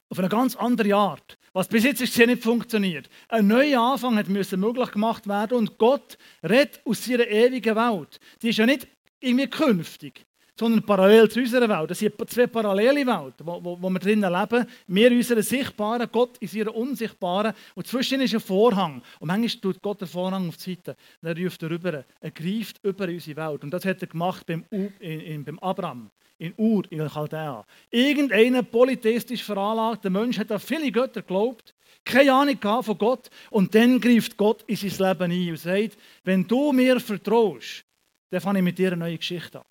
Auf 0.08 0.20
eine 0.20 0.30
ganz 0.30 0.56
andere 0.56 0.96
Art. 0.96 1.38
Was 1.52 1.68
bis 1.68 1.84
jetzt 1.84 2.00
ist 2.00 2.18
nicht 2.18 2.42
funktioniert. 2.42 3.10
Ein 3.28 3.48
neuer 3.48 3.82
Anfang 3.82 4.16
hat 4.16 4.30
möglich 4.30 4.92
gemacht 4.92 5.28
werden 5.28 5.58
und 5.58 5.78
Gott 5.78 6.18
redet 6.42 6.80
aus 6.86 7.04
seiner 7.04 7.28
ewigen 7.28 7.76
Welt. 7.76 8.22
Die 8.42 8.48
ist 8.48 8.60
ja 8.60 8.66
nicht 8.66 8.88
irgendwie 9.20 9.50
künftig 9.50 10.26
sondern 10.56 10.84
parallel 10.84 11.30
zu 11.30 11.40
unserer 11.40 11.68
Welt. 11.68 11.92
Das 11.92 12.00
sind 12.00 12.14
zwei 12.30 12.48
parallele 12.48 13.06
Welten, 13.06 13.46
wo, 13.46 13.64
wo, 13.64 13.82
wo 13.82 13.90
wir 13.90 14.00
drinnen 14.00 14.32
leben. 14.32 14.68
Wir 14.88 15.12
in 15.12 15.18
unserer 15.18 15.42
sichtbaren, 15.42 16.08
Gott 16.12 16.38
in 16.40 16.50
ihrer 16.54 16.76
unsichtbaren. 16.76 17.54
Und 17.76 17.88
zwischen 17.88 18.22
ist 18.22 18.34
ein 18.34 18.40
Vorhang. 18.40 19.02
Und 19.20 19.28
manchmal 19.28 19.62
tut 19.62 19.82
Gott 19.82 20.02
den 20.02 20.08
Vorhang 20.08 20.48
auf 20.48 20.58
die 20.58 20.76
Seite. 20.76 20.96
Und 21.22 21.30
er 21.30 21.44
ruft 21.44 21.64
rüber. 21.64 22.06
Er 22.20 22.32
greift 22.32 22.80
über 22.84 23.06
unsere 23.06 23.38
Welt. 23.38 23.64
Und 23.64 23.72
das 23.72 23.86
hat 23.86 24.02
er 24.02 24.08
gemacht 24.08 24.46
beim, 24.46 24.64
U, 24.72 24.90
in, 25.00 25.20
in, 25.22 25.44
beim 25.44 25.58
Abraham, 25.60 26.12
in 26.38 26.54
Ur, 26.58 26.84
in 26.92 27.08
Chaldea. 27.10 27.66
Irgendeiner 27.90 28.62
polytheistisch 28.62 29.44
veranlagter 29.44 30.12
Mensch 30.12 30.38
hat 30.38 30.52
an 30.52 30.60
viele 30.60 30.92
Götter 30.92 31.22
geglaubt, 31.22 31.74
keine 32.06 32.32
Ahnung 32.34 32.84
von 32.84 32.98
Gott. 33.00 33.30
Und 33.50 33.74
dann 33.74 34.00
greift 34.00 34.38
Gott 34.38 34.64
in 34.68 34.76
sein 34.76 35.10
Leben 35.10 35.32
ein 35.32 35.50
und 35.50 35.58
sagt, 35.58 35.98
wenn 36.24 36.48
du 36.48 36.72
mir 36.72 37.00
vertraust, 37.00 37.86
dann 38.30 38.42
fange 38.42 38.60
ich 38.60 38.66
mit 38.66 38.78
dir 38.78 38.90
eine 38.90 38.98
neue 38.98 39.18
Geschichte 39.18 39.60
an. 39.60 39.66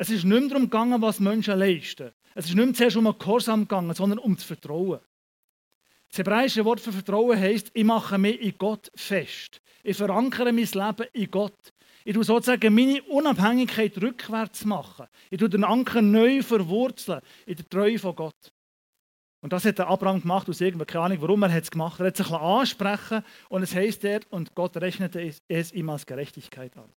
Es 0.00 0.08
ist 0.08 0.24
nicht 0.24 0.40
mehr 0.40 0.48
darum 0.48 0.62
gegangen, 0.62 1.02
was 1.02 1.20
Menschen 1.20 1.58
leisten. 1.58 2.10
Es 2.34 2.46
ist 2.46 2.54
nicht 2.54 2.64
mehr 2.64 2.72
zuerst 2.72 2.96
um 2.96 3.06
einen 3.06 3.18
Gehorsam 3.18 3.60
gegangen, 3.68 3.92
sondern 3.92 4.18
um 4.18 4.34
das 4.34 4.44
Vertrauen. 4.44 5.00
Das 6.08 6.20
hebräische 6.20 6.64
Wort 6.64 6.80
für 6.80 6.90
Vertrauen 6.90 7.38
heisst, 7.38 7.70
ich 7.74 7.84
mache 7.84 8.16
mich 8.16 8.40
in 8.40 8.56
Gott 8.56 8.90
fest. 8.94 9.60
Ich 9.82 9.98
verankere 9.98 10.54
mein 10.54 10.64
Leben 10.64 11.06
in 11.12 11.30
Gott. 11.30 11.74
Ich 12.02 12.14
tue 12.14 12.24
sozusagen 12.24 12.74
meine 12.74 13.02
Unabhängigkeit 13.02 14.00
rückwärts 14.00 14.64
machen. 14.64 15.06
Ich 15.28 15.38
tue 15.38 15.50
den 15.50 15.64
Anker 15.64 16.00
neu 16.00 16.42
verwurzeln 16.42 17.20
in 17.44 17.56
der 17.56 17.68
Treue 17.68 17.98
von 17.98 18.16
Gott. 18.16 18.54
Und 19.42 19.52
das 19.52 19.66
hat 19.66 19.80
der 19.80 19.88
Abraham 19.88 20.22
gemacht 20.22 20.48
aus 20.48 20.62
irgendeiner 20.62 20.86
keine 20.86 21.04
Ahnung, 21.04 21.18
warum 21.20 21.42
er 21.42 21.54
es 21.54 21.70
gemacht 21.70 21.98
hat. 21.98 22.00
Er 22.00 22.06
hat 22.06 22.16
sich 22.16 22.30
ansprechen 22.30 23.22
und 23.50 23.62
es 23.62 23.74
heißt 23.74 24.02
dort, 24.02 24.26
und 24.30 24.54
Gott 24.54 24.78
rechnete 24.78 25.30
es 25.46 25.72
ihm 25.72 25.90
als 25.90 26.06
Gerechtigkeit 26.06 26.74
an. 26.78 26.90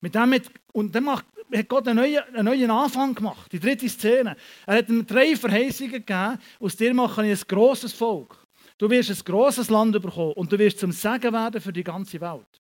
Mit 0.00 0.14
dem 0.14 0.30
mit, 0.30 0.50
und 0.72 0.94
dann 0.94 1.04
macht, 1.04 1.26
hat 1.54 1.68
Gott 1.68 1.88
einen 1.88 1.96
neuen, 1.96 2.22
einen 2.34 2.44
neuen 2.44 2.70
Anfang 2.70 3.14
gemacht, 3.14 3.50
die 3.52 3.60
dritte 3.60 3.88
Szene. 3.88 4.36
Er 4.66 4.78
hat 4.78 4.88
ihm 4.88 5.06
drei 5.06 5.34
Verheißungen 5.34 5.92
gegeben, 5.92 6.38
aus 6.60 6.76
dir 6.76 6.94
mache 6.94 7.26
ich 7.26 7.40
ein 7.40 7.48
grosses 7.48 7.92
Volk. 7.92 8.36
Du 8.78 8.88
wirst 8.88 9.10
ein 9.10 9.24
grosses 9.24 9.70
Land 9.70 10.00
bekommen 10.00 10.32
und 10.34 10.52
du 10.52 10.58
wirst 10.58 10.78
zum 10.78 10.92
Segen 10.92 11.32
werden 11.32 11.60
für 11.60 11.72
die 11.72 11.82
ganze 11.82 12.20
Welt. 12.20 12.60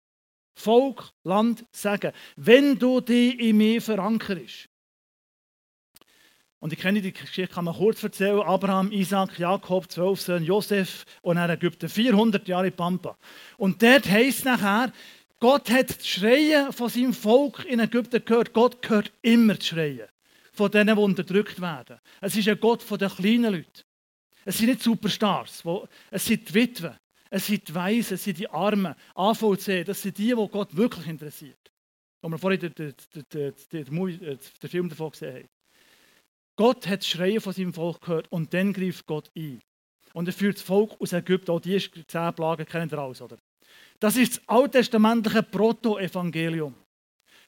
Volk, 0.55 1.11
Land, 1.23 1.63
Segen. 1.71 2.11
Wenn 2.35 2.79
du 2.79 2.99
dich 2.99 3.39
in 3.39 3.57
mir 3.57 3.79
verankerst. 3.79 4.67
Und 6.59 6.73
ich 6.73 6.79
kenne 6.79 7.01
die 7.01 7.13
Geschichte, 7.13 7.53
kann 7.53 7.65
man 7.65 7.75
kurz 7.75 8.01
erzählen. 8.01 8.41
Abraham, 8.41 8.91
Isaac, 8.91 9.37
Jakob, 9.37 9.91
zwölf 9.91 10.19
Söhne, 10.19 10.43
Josef 10.43 11.05
und 11.21 11.35
dann 11.35 11.51
Ägypten. 11.51 11.87
400 11.87 12.47
Jahre 12.47 12.71
Pampa. 12.71 13.15
Und 13.57 13.83
dort 13.83 14.09
heisst 14.09 14.45
nachher, 14.45 14.91
Gott 15.39 15.69
hat 15.69 15.89
das 15.91 16.07
Schreien 16.07 16.73
von 16.73 16.89
seinem 16.89 17.13
Volk 17.13 17.65
in 17.65 17.79
Ägypten 17.79 18.23
gehört. 18.25 18.53
Gott 18.53 18.89
hört 18.89 19.11
immer 19.21 19.55
das 19.55 19.67
Schreien 19.67 20.07
von 20.57 20.71
denen, 20.71 20.95
die 20.95 21.01
unterdrückt 21.01 21.61
werden. 21.61 21.99
Es 22.19 22.35
ist 22.35 22.47
ein 22.47 22.59
Gott 22.59 22.81
von 22.81 22.97
den 22.97 23.09
kleinen 23.09 23.53
Leuten. 23.53 23.83
Es 24.43 24.57
sind 24.57 24.67
nicht 24.67 24.81
Superstars, 24.81 25.63
es 26.09 26.25
sind 26.25 26.49
die 26.49 26.53
Witwen, 26.53 26.97
es 27.29 27.45
sind 27.45 27.67
die 27.67 27.75
Weisen, 27.75 28.15
es 28.15 28.23
sind 28.23 28.39
die 28.39 28.49
Armen. 28.49 28.95
AVC, 29.13 29.85
das 29.85 30.01
sind 30.01 30.17
die, 30.17 30.29
die 30.29 30.47
Gott 30.47 30.75
wirklich 30.75 31.07
interessiert. 31.07 31.71
Wo 32.21 32.29
wir 32.29 32.37
vorhin 32.39 32.59
den, 32.61 32.73
den, 32.73 32.93
den, 33.31 33.53
den, 33.71 34.39
den 34.61 34.69
Film 34.69 34.89
davon 34.89 35.11
gesehen 35.11 35.35
haben. 35.35 35.49
Gott 36.55 36.87
hat 36.87 37.01
das 37.01 37.07
Schreien 37.07 37.41
von 37.41 37.53
seinem 37.53 37.73
Volk 37.73 38.01
gehört 38.01 38.31
und 38.31 38.51
dann 38.53 38.73
greift 38.73 39.05
Gott 39.05 39.29
ein. 39.35 39.61
Und 40.13 40.27
er 40.27 40.33
führt 40.33 40.55
das 40.55 40.63
Volk 40.63 40.99
aus 40.99 41.13
Ägypten, 41.13 41.51
auch 41.51 41.59
die 41.59 41.77
zehn 41.79 42.33
Plagen 42.33 42.65
kennen 42.65 42.89
ihr 42.89 42.97
alles, 42.97 43.21
oder? 43.21 43.37
Das 43.99 44.15
ist 44.15 44.37
das 44.37 44.41
alttestamentliche 44.47 45.43
Proto-Evangelium. 45.43 46.73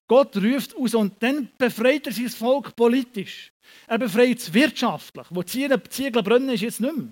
Gott 0.08 0.36
ruft 0.38 0.76
aus 0.76 0.96
und 0.96 1.22
dann 1.22 1.50
befreit 1.58 2.08
er 2.08 2.14
sein 2.14 2.30
Volk 2.30 2.76
politisch. 2.76 3.52
Er 3.88 4.00
befreit 4.00 4.40
es 4.40 4.52
wirtschaftlich. 4.54 5.28
Wo 5.30 5.44
die 5.44 5.70
Ziegel 5.90 6.24
brennen, 6.24 6.50
ist 6.50 6.62
jetzt 6.62 6.82
nicht 6.82 6.98
mehr. 6.98 7.12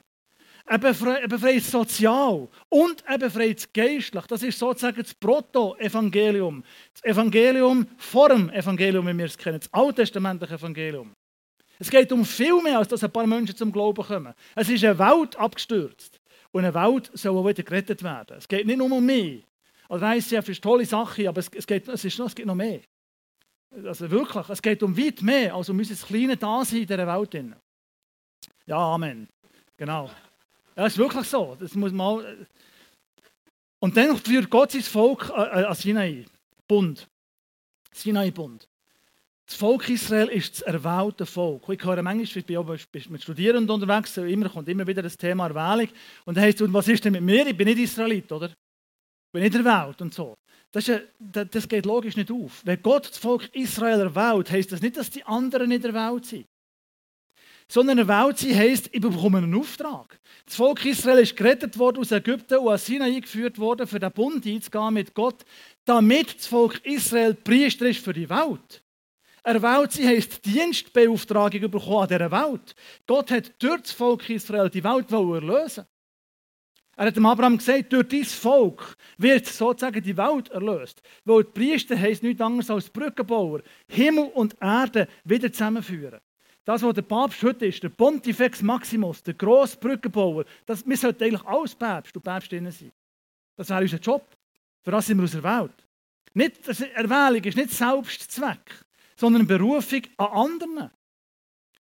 Er 0.65 0.79
befreit, 0.79 1.21
er 1.21 1.27
befreit 1.27 1.57
es 1.57 1.71
sozial 1.71 2.49
und 2.69 3.03
er 3.05 3.17
befreit 3.19 3.59
es 3.59 3.71
geistlich. 3.71 4.25
Das 4.25 4.41
ist 4.41 4.57
sozusagen 4.57 5.01
das 5.01 5.13
Proto-Evangelium. 5.13 6.63
Das 6.93 7.03
Evangelium 7.03 7.87
vor 7.97 8.29
dem 8.29 8.49
Evangelium, 8.49 9.07
wie 9.07 9.17
wir 9.17 9.25
es 9.25 9.37
kennen. 9.37 9.59
Das 9.59 9.71
alttestamentliche 9.71 10.55
Evangelium. 10.55 11.13
Es 11.79 11.89
geht 11.89 12.11
um 12.11 12.25
viel 12.25 12.61
mehr, 12.61 12.79
als 12.79 12.87
dass 12.87 13.03
ein 13.03 13.11
paar 13.11 13.27
Menschen 13.27 13.55
zum 13.55 13.71
Glauben 13.71 14.03
kommen. 14.03 14.33
Es 14.55 14.67
ist 14.67 14.83
eine 14.83 14.97
Welt 14.97 15.35
abgestürzt. 15.37 16.19
Und 16.51 16.65
eine 16.65 16.73
Welt 16.73 17.11
soll 17.13 17.37
auch 17.37 17.47
wieder 17.47 17.63
gerettet 17.63 18.03
werden. 18.03 18.37
Es 18.37 18.47
geht 18.47 18.65
nicht 18.65 18.77
nur 18.77 18.91
um 18.91 19.05
mich. 19.05 19.45
Also 19.89 20.05
ICF 20.05 20.49
ist 20.49 20.49
eine 20.49 20.61
tolle 20.61 20.85
Sache, 20.85 21.29
aber 21.29 21.39
es, 21.39 21.49
es, 21.49 21.65
geht, 21.67 21.87
es, 21.87 22.03
ist, 22.03 22.19
es 22.19 22.35
geht 22.35 22.45
noch 22.45 22.55
mehr. 22.55 22.81
Also 23.85 24.09
wirklich, 24.09 24.49
es 24.49 24.61
geht 24.61 24.83
um 24.83 24.97
weit 24.97 25.21
mehr 25.21 25.53
als 25.53 25.69
um 25.69 25.77
unser 25.77 26.07
kleines 26.07 26.39
Dasein 26.39 26.81
in 26.81 26.87
dieser 26.87 27.07
Welt. 27.07 27.55
Ja, 28.65 28.77
Amen. 28.77 29.27
Genau. 29.77 30.09
Ja, 30.75 30.85
ist 30.85 30.97
wirklich 30.97 31.27
so. 31.27 31.55
Das 31.59 31.73
muss 31.75 31.91
mal. 31.91 32.23
Äh, 32.25 32.45
und 33.79 33.95
dann 33.95 34.17
führt 34.17 34.49
Gott 34.49 34.71
sein 34.71 34.81
Volk 34.81 35.31
äh, 35.35 35.61
äh, 35.61 35.65
an 35.65 35.75
Sinai. 35.75 36.25
Bund. 36.67 37.07
Sinai-Bund. 37.93 38.67
Das 39.47 39.55
Volk 39.55 39.87
Israel 39.87 40.27
ist 40.27 40.55
das 40.55 40.61
erwählte 40.61 41.25
Volk. 41.25 41.69
Ich 41.69 41.81
höre 41.81 42.03
manchmal, 42.03 42.75
ich 42.75 42.87
bin 42.91 43.03
mit 43.09 43.23
Studierenden 43.23 43.69
unterwegs, 43.69 44.17
immer 44.17 44.49
kommt 44.49 44.67
immer 44.67 44.85
wieder 44.85 45.01
das 45.01 45.17
Thema 45.17 45.47
Erwählung. 45.47 45.89
Und 46.25 46.35
dann 46.35 46.43
heißt 46.43 46.59
es, 46.59 46.73
was 46.73 46.87
ist 46.89 47.05
denn 47.05 47.13
mit 47.13 47.21
mir? 47.21 47.47
Ich 47.47 47.55
bin 47.55 47.65
nicht 47.65 47.79
Israelit, 47.79 48.29
oder? 48.29 48.47
Ich 48.47 49.31
bin 49.31 49.43
nicht 49.43 49.55
erwählt 49.55 50.01
und 50.01 50.13
so. 50.13 50.35
Das, 50.69 50.89
ist, 50.89 51.01
das 51.17 51.65
geht 51.65 51.85
logisch 51.85 52.17
nicht 52.17 52.29
auf. 52.29 52.61
Wenn 52.65 52.81
Gott 52.81 53.09
das 53.09 53.17
Volk 53.17 53.49
Israel 53.55 54.01
erwählt, 54.01 54.51
heißt 54.51 54.69
das 54.73 54.81
nicht, 54.81 54.97
dass 54.97 55.09
die 55.09 55.23
anderen 55.23 55.69
nicht 55.69 55.85
erwählt 55.85 56.25
sind. 56.25 56.45
Sondern 57.69 57.99
erwählt 57.99 58.37
sein 58.39 58.53
heisst, 58.53 58.89
ich 58.91 58.99
bekomme 58.99 59.37
einen 59.37 59.55
Auftrag. 59.55 60.19
Das 60.45 60.55
Volk 60.55 60.83
Israel 60.83 61.19
ist 61.19 61.37
gerettet 61.37 61.79
worden 61.79 61.99
aus 61.99 62.11
Ägypten 62.11 62.57
und 62.57 62.67
an 62.67 62.77
Sinai 62.77 63.15
eingeführt 63.15 63.57
worden, 63.59 63.87
für 63.87 63.99
den 63.99 64.11
Bund 64.11 64.45
einzugehen 64.45 64.93
mit 64.93 65.13
Gott, 65.13 65.45
damit 65.85 66.35
das 66.35 66.47
Volk 66.47 66.85
Israel 66.85 67.33
Priester 67.33 67.87
ist 67.87 68.03
für 68.03 68.13
die 68.13 68.29
Welt. 68.29 68.83
Erwählt 69.47 69.93
sie 69.93 70.05
heisst 70.05 70.45
Dienstbeauftragung 70.45 71.71
bekommen 71.71 72.01
an 72.01 72.07
dieser 72.09 72.31
Welt. 72.31 72.75
Gott 73.05 73.31
hat 73.31 73.53
durch 73.63 73.81
das 73.81 73.93
Volk 73.93 74.29
Israel 74.29 74.69
die 74.69 74.83
Welt 74.83 75.09
erlösen 75.09 75.85
Er 76.97 77.05
hat 77.05 77.15
dem 77.15 77.25
Abraham 77.25 77.57
gesagt, 77.57 77.93
durch 77.93 78.09
dieses 78.09 78.33
Volk 78.33 78.97
wird 79.17 79.45
sozusagen 79.45 80.03
die 80.03 80.17
Welt 80.17 80.49
erlöst. 80.49 81.01
Weil 81.23 81.45
die 81.45 81.51
Priester 81.51 81.97
heisst 81.97 82.23
nichts 82.23 82.41
anderes 82.41 82.69
als 82.69 82.89
Brückenbauer. 82.89 83.61
Himmel 83.87 84.25
und 84.33 84.53
Erde 84.59 85.07
wieder 85.23 85.49
zusammenführen. 85.49 86.19
Das, 86.65 86.83
was 86.83 86.95
der 86.95 87.03
Papst 87.03 87.41
heute 87.41 87.67
ist, 87.67 87.81
der 87.81 87.87
Pontifex 87.87 88.61
Maximus, 88.61 89.23
der 89.23 89.35
grosse 89.35 89.77
Brückenbauer, 89.77 90.43
das, 90.65 90.85
wir 90.85 90.97
sollten 90.97 91.23
eigentlich 91.23 91.45
alles 91.45 91.73
Päpst 91.73 92.13
und 92.17 92.21
Päpstinnen 92.21 92.73
sein. 92.73 92.91
Das 93.55 93.69
wäre 93.69 93.79
unser 93.79 93.99
Job. 93.99 94.27
Für 94.83 94.91
das 94.91 95.05
sind 95.05 95.19
wir 95.19 95.23
aus 95.23 95.31
der 95.31 95.43
Welt. 95.43 95.87
Nicht, 96.33 96.67
Erwählung 96.67 97.45
ist 97.45 97.55
nicht 97.55 97.71
Selbstzweck 97.71 98.83
sondern 99.19 99.41
eine 99.41 99.57
Berufung 99.57 100.01
an 100.17 100.27
anderen. 100.27 100.91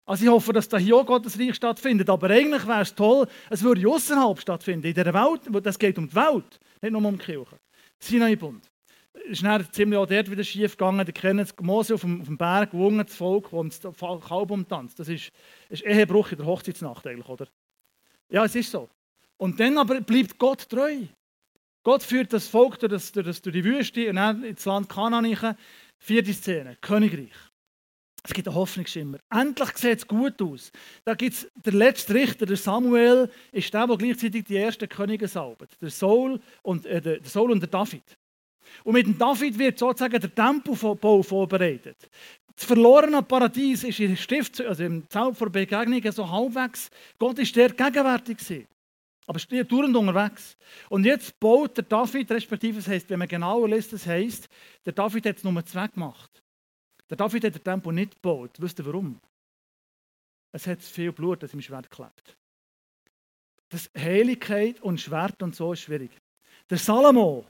Also 0.05 0.25
ich 0.25 0.29
hoffe, 0.29 0.51
dass 0.51 0.67
da 0.67 0.77
hier 0.77 1.03
Gottes 1.03 1.39
Reich 1.39 1.55
stattfindet, 1.55 2.09
aber 2.09 2.29
eigentlich 2.29 2.67
wäre 2.67 2.81
es 2.81 2.93
toll, 2.93 3.27
es 3.49 3.63
würde 3.63 3.87
außerhalb 3.87 4.39
stattfinden, 4.39 4.87
in 4.87 4.93
der 4.93 5.13
Welt, 5.13 5.65
das 5.65 5.79
geht 5.79 5.97
um 5.97 6.09
die 6.09 6.15
Welt, 6.15 6.59
nicht 6.81 6.91
nur 6.91 7.05
um 7.05 7.17
die 7.17 7.23
Kirche. 7.23 7.59
Sinai-Bund. 7.99 8.67
Es 9.13 9.31
ist 9.31 9.43
dann 9.43 9.71
ziemlich 9.71 9.97
auch 9.97 10.07
dort 10.07 10.31
wieder 10.31 10.43
schief 10.43 10.71
gegangen. 10.77 11.05
Die 11.05 11.11
kennen 11.11 11.47
Mose 11.61 11.93
auf 11.93 12.01
dem, 12.01 12.21
auf 12.21 12.27
dem 12.27 12.37
Berg 12.37 12.71
gewungen, 12.71 13.05
das 13.05 13.15
Volk, 13.15 13.49
das 13.51 13.81
Kalb 14.27 14.51
umtanzt. 14.51 14.99
Das 14.99 15.09
ist, 15.09 15.31
ist 15.69 15.83
Ehebruch 15.83 16.31
in 16.31 16.37
der 16.37 16.47
Hochzeitsnacht 16.47 17.05
eigentlich, 17.05 17.27
oder? 17.27 17.47
Ja, 18.29 18.45
es 18.45 18.55
ist 18.55 18.71
so. 18.71 18.89
Und 19.37 19.59
dann 19.59 19.77
aber 19.77 20.01
bleibt 20.01 20.37
Gott 20.39 20.67
treu. 20.69 20.95
Gott 21.83 22.03
führt 22.03 22.31
das 22.31 22.47
Volk 22.47 22.79
durch, 22.79 22.91
das, 22.91 23.11
durch, 23.11 23.25
das, 23.25 23.41
durch 23.41 23.53
die 23.53 23.63
Wüste 23.63 24.09
und 24.09 24.15
dann 24.15 24.43
ins 24.43 24.65
Land 24.65 24.87
Kanaan. 24.87 25.55
Vierte 26.03 26.33
Szene, 26.33 26.77
Königreich. 26.81 27.29
Es 28.23 28.33
gibt 28.33 28.47
einen 28.47 28.55
Hoffnungsschimmer. 28.55 29.19
Endlich 29.29 29.69
sieht 29.77 29.99
es 29.99 30.07
gut 30.07 30.41
aus. 30.41 30.71
Da 31.05 31.13
gibt 31.13 31.35
es 31.35 31.47
der 31.63 31.73
letzte 31.73 32.15
Richter, 32.15 32.47
der 32.47 32.57
Samuel, 32.57 33.29
ist 33.51 33.71
der, 33.71 33.85
der 33.85 33.97
gleichzeitig 33.97 34.45
die 34.45 34.57
ersten 34.57 34.89
Könige 34.89 35.27
salbt. 35.27 35.79
Der 35.79 35.91
Saul 35.91 36.39
und, 36.63 36.87
äh, 36.87 37.01
der 37.01 37.19
Saul 37.23 37.51
und 37.51 37.59
der 37.59 37.69
David. 37.69 38.03
Und 38.83 38.93
mit 38.93 39.05
dem 39.05 39.17
David 39.17 39.59
wird 39.59 39.77
sozusagen 39.77 40.19
der 40.19 40.33
Tempelbau 40.33 41.21
vorbereitet. 41.21 42.09
Das 42.55 42.65
verlorene 42.65 43.21
Paradies 43.21 43.83
ist 43.83 43.99
in 43.99 44.17
Stift, 44.17 44.59
also 44.59 44.83
im 44.83 45.07
Zelt 45.07 45.37
vor 45.37 45.51
Begegnungen 45.51 46.11
so 46.11 46.27
halbwegs. 46.27 46.89
Gott 47.19 47.37
ist 47.37 47.55
der 47.55 47.69
gegenwärtig 47.69 48.37
gewesen. 48.37 48.67
Aber 49.27 49.39
steht 49.39 49.71
dauernd 49.71 49.95
unterwegs. 49.95 50.57
Und 50.89 51.05
jetzt 51.05 51.39
baut 51.39 51.77
der 51.77 51.83
David, 51.83 52.31
respektive, 52.31 52.77
das 52.77 52.87
heisst, 52.87 53.09
wenn 53.09 53.19
man 53.19 53.27
genauer 53.27 53.69
liest, 53.69 53.93
das 53.93 54.05
heisst, 54.05 54.49
der 54.85 54.93
David 54.93 55.25
hat 55.25 55.37
es 55.37 55.43
nur 55.43 55.65
zwei 55.65 55.87
gemacht. 55.87 56.41
Der 57.09 57.17
David 57.17 57.43
hat 57.43 57.55
den 57.55 57.63
Tempel 57.63 57.93
nicht 57.93 58.15
gebaut. 58.15 58.51
Wisst 58.59 58.79
ihr 58.79 58.85
warum? 58.85 59.19
Es 60.51 60.67
hat 60.67 60.81
viel 60.81 61.11
Blut, 61.11 61.43
das 61.43 61.53
im 61.53 61.61
Schwert 61.61 61.89
klebt. 61.89 62.37
Das 63.69 63.89
Heiligkeit 63.97 64.81
und 64.81 64.99
Schwert 64.99 65.41
und 65.41 65.55
so 65.55 65.73
ist 65.73 65.81
schwierig. 65.81 66.11
Der 66.69 66.77
Salomo, 66.77 67.45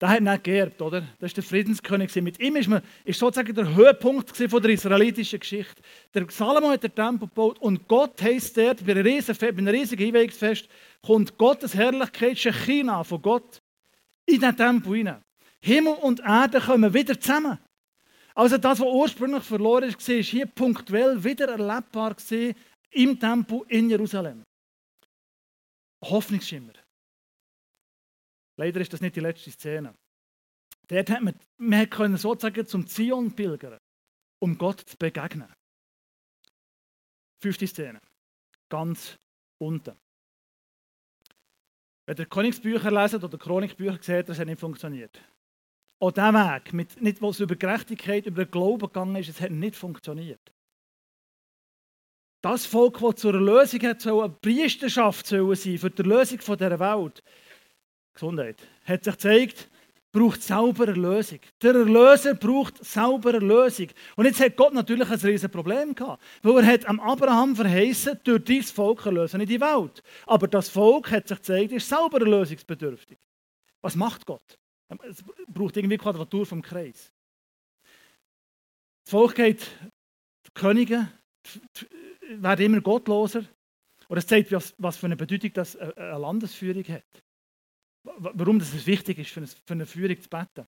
der 0.00 0.10
hat 0.10 0.20
nicht 0.20 0.44
geerbt, 0.44 0.82
oder? 0.82 1.02
Das 1.18 1.30
ist 1.30 1.38
der 1.38 1.44
Friedenskönig. 1.44 2.14
Mit 2.16 2.38
ihm 2.38 2.56
ist, 2.56 2.68
man, 2.68 2.82
ist 3.04 3.18
sozusagen 3.18 3.54
der 3.54 3.74
Höhepunkt 3.74 4.38
der 4.38 4.70
israelitischen 4.70 5.40
Geschichte. 5.40 5.82
Der 6.12 6.26
Salomo 6.28 6.68
hat 6.68 6.82
den 6.82 6.94
Tempel 6.94 7.28
gebaut 7.28 7.58
und 7.60 7.88
Gott 7.88 8.20
heisst 8.20 8.58
dort, 8.58 8.84
bei 8.84 8.92
einem 8.92 9.06
riesigen, 9.06 9.68
riesigen 9.68 10.04
Hinwegsfest, 10.04 10.68
kommt 11.00 11.38
Gottes 11.38 11.74
Herrlichkeit, 11.74 12.36
China 12.36 13.04
von 13.04 13.22
Gott, 13.22 13.62
in 14.26 14.40
den 14.40 14.54
Tempel 14.54 14.96
hinein. 14.96 15.22
Himmel 15.60 15.94
und 15.94 16.20
Erde 16.20 16.60
kommen 16.60 16.92
wieder 16.92 17.18
zusammen. 17.18 17.58
Also 18.34 18.58
das, 18.58 18.78
was 18.80 18.86
ursprünglich 18.86 19.44
verloren 19.44 19.84
ist, 19.84 20.06
ist 20.08 20.28
hier 20.28 20.44
punktuell 20.44 21.24
wieder 21.24 21.48
erlebbar 21.48 22.14
im 22.90 23.18
Tempel 23.18 23.62
in 23.68 23.88
Jerusalem. 23.88 24.42
Hoffnungsschimmer. 26.04 26.74
Leider 28.56 28.80
ist 28.80 28.92
das 28.92 29.00
nicht 29.00 29.16
die 29.16 29.20
letzte 29.20 29.50
Szene. 29.50 29.94
Dort 30.88 31.10
hat 31.10 31.22
man, 31.22 31.34
man 31.58 31.90
können 31.90 32.16
sozusagen 32.16 32.66
zum 32.66 32.86
Zion 32.86 33.34
pilgern, 33.34 33.78
um 34.40 34.56
Gott 34.56 34.80
zu 34.80 34.96
begegnen. 34.96 35.52
Fünfte 37.42 37.66
Szene. 37.66 38.00
Ganz 38.68 39.18
unten. 39.58 39.96
Wenn 42.06 42.16
ihr 42.16 42.26
Königsbücher 42.26 42.90
lesen 42.90 43.22
oder 43.22 43.36
Chronikbücher 43.36 44.02
seht, 44.02 44.28
das 44.28 44.38
hat 44.38 44.46
nicht 44.46 44.60
funktioniert. 44.60 45.20
Auch 45.98 46.12
dieser 46.12 46.34
Weg, 46.34 46.72
mit, 46.72 47.00
nicht 47.00 47.20
was 47.20 47.40
über 47.40 47.56
Gerechtigkeit, 47.56 48.26
über 48.26 48.44
den 48.44 48.50
Glauben 48.50 48.86
gegangen 48.86 49.16
ist, 49.16 49.28
es 49.28 49.40
hat 49.40 49.50
nicht 49.50 49.76
funktioniert. 49.76 50.52
Das 52.42 52.64
Volk, 52.64 53.00
das 53.00 53.16
zur 53.16 53.34
Erlösung 53.34 53.80
hat, 53.82 54.00
soll 54.00 54.24
eine 54.24 54.34
Priesterschaft 54.34 55.26
sein 55.26 55.48
für 55.48 55.90
die 55.90 56.02
Erlösung 56.02 56.38
dieser 56.38 56.78
Welt. 56.78 57.22
Gesundheit. 58.16 58.60
Hat 58.84 59.04
sich 59.04 59.14
gezeigt, 59.14 59.70
braucht 60.16 60.42
selber 60.42 60.88
Erlösung. 60.88 61.40
Der 61.60 61.74
Erlöser 61.74 62.34
braucht 62.34 62.82
selber 62.82 63.34
Erlösung. 63.34 63.88
Und 64.16 64.24
jetzt 64.24 64.40
hat 64.40 64.56
Gott 64.56 64.72
natürlich 64.72 65.06
ein 65.08 65.20
riesiges 65.20 65.50
Problem 65.50 65.94
gehabt. 65.94 66.22
Weil 66.42 66.64
er 66.64 66.72
hat 66.72 66.86
am 66.86 66.98
Abraham 67.00 67.54
verheißen, 67.54 68.20
durch 68.24 68.42
dieses 68.44 68.70
Volk 68.70 69.04
erlösen 69.04 69.42
in 69.42 69.46
die 69.46 69.60
Welt. 69.60 70.02
Aber 70.26 70.48
das 70.48 70.70
Volk 70.70 71.10
hat 71.10 71.28
sich 71.28 71.36
gezeigt, 71.36 71.72
ist 71.72 71.88
selber 71.88 72.18
erlösungsbedürftig. 72.18 73.18
Was 73.82 73.94
macht 73.94 74.24
Gott? 74.24 74.58
Es 75.06 75.22
braucht 75.48 75.76
irgendwie 75.76 75.98
Quadratur 75.98 76.46
vom 76.46 76.62
Kreis. 76.62 77.12
Das 79.04 79.10
Volk 79.10 79.34
geht, 79.34 79.70
die 80.46 80.50
Könige 80.54 81.08
werden 82.30 82.64
immer 82.64 82.80
gottloser. 82.80 83.44
Und 84.08 84.16
es 84.16 84.26
zeigt, 84.26 84.50
was 84.50 84.96
für 84.96 85.06
eine 85.06 85.16
Bedeutung 85.16 85.52
das 85.52 85.76
eine 85.76 86.18
Landesführung 86.18 86.84
hat 86.84 87.04
warum 88.18 88.58
es 88.58 88.86
wichtig 88.86 89.18
ist, 89.18 89.30
für 89.30 89.72
eine, 89.72 89.86
Führung 89.86 90.20
zu 90.20 90.28
beten. 90.28 90.66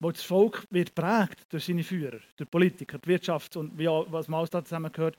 Weil 0.00 0.12
das 0.12 0.22
Volk 0.22 0.66
wird 0.70 0.94
prägt 0.94 1.52
durch 1.52 1.64
seine 1.64 1.84
Führer, 1.84 2.20
durch 2.36 2.50
Politiker, 2.50 2.98
die 2.98 3.08
Wirtschaft 3.08 3.56
und 3.56 3.76
wie 3.78 3.88
auch, 3.88 4.10
was 4.10 4.28
man 4.28 4.46
da 4.50 4.64
zusammengehört, 4.64 5.16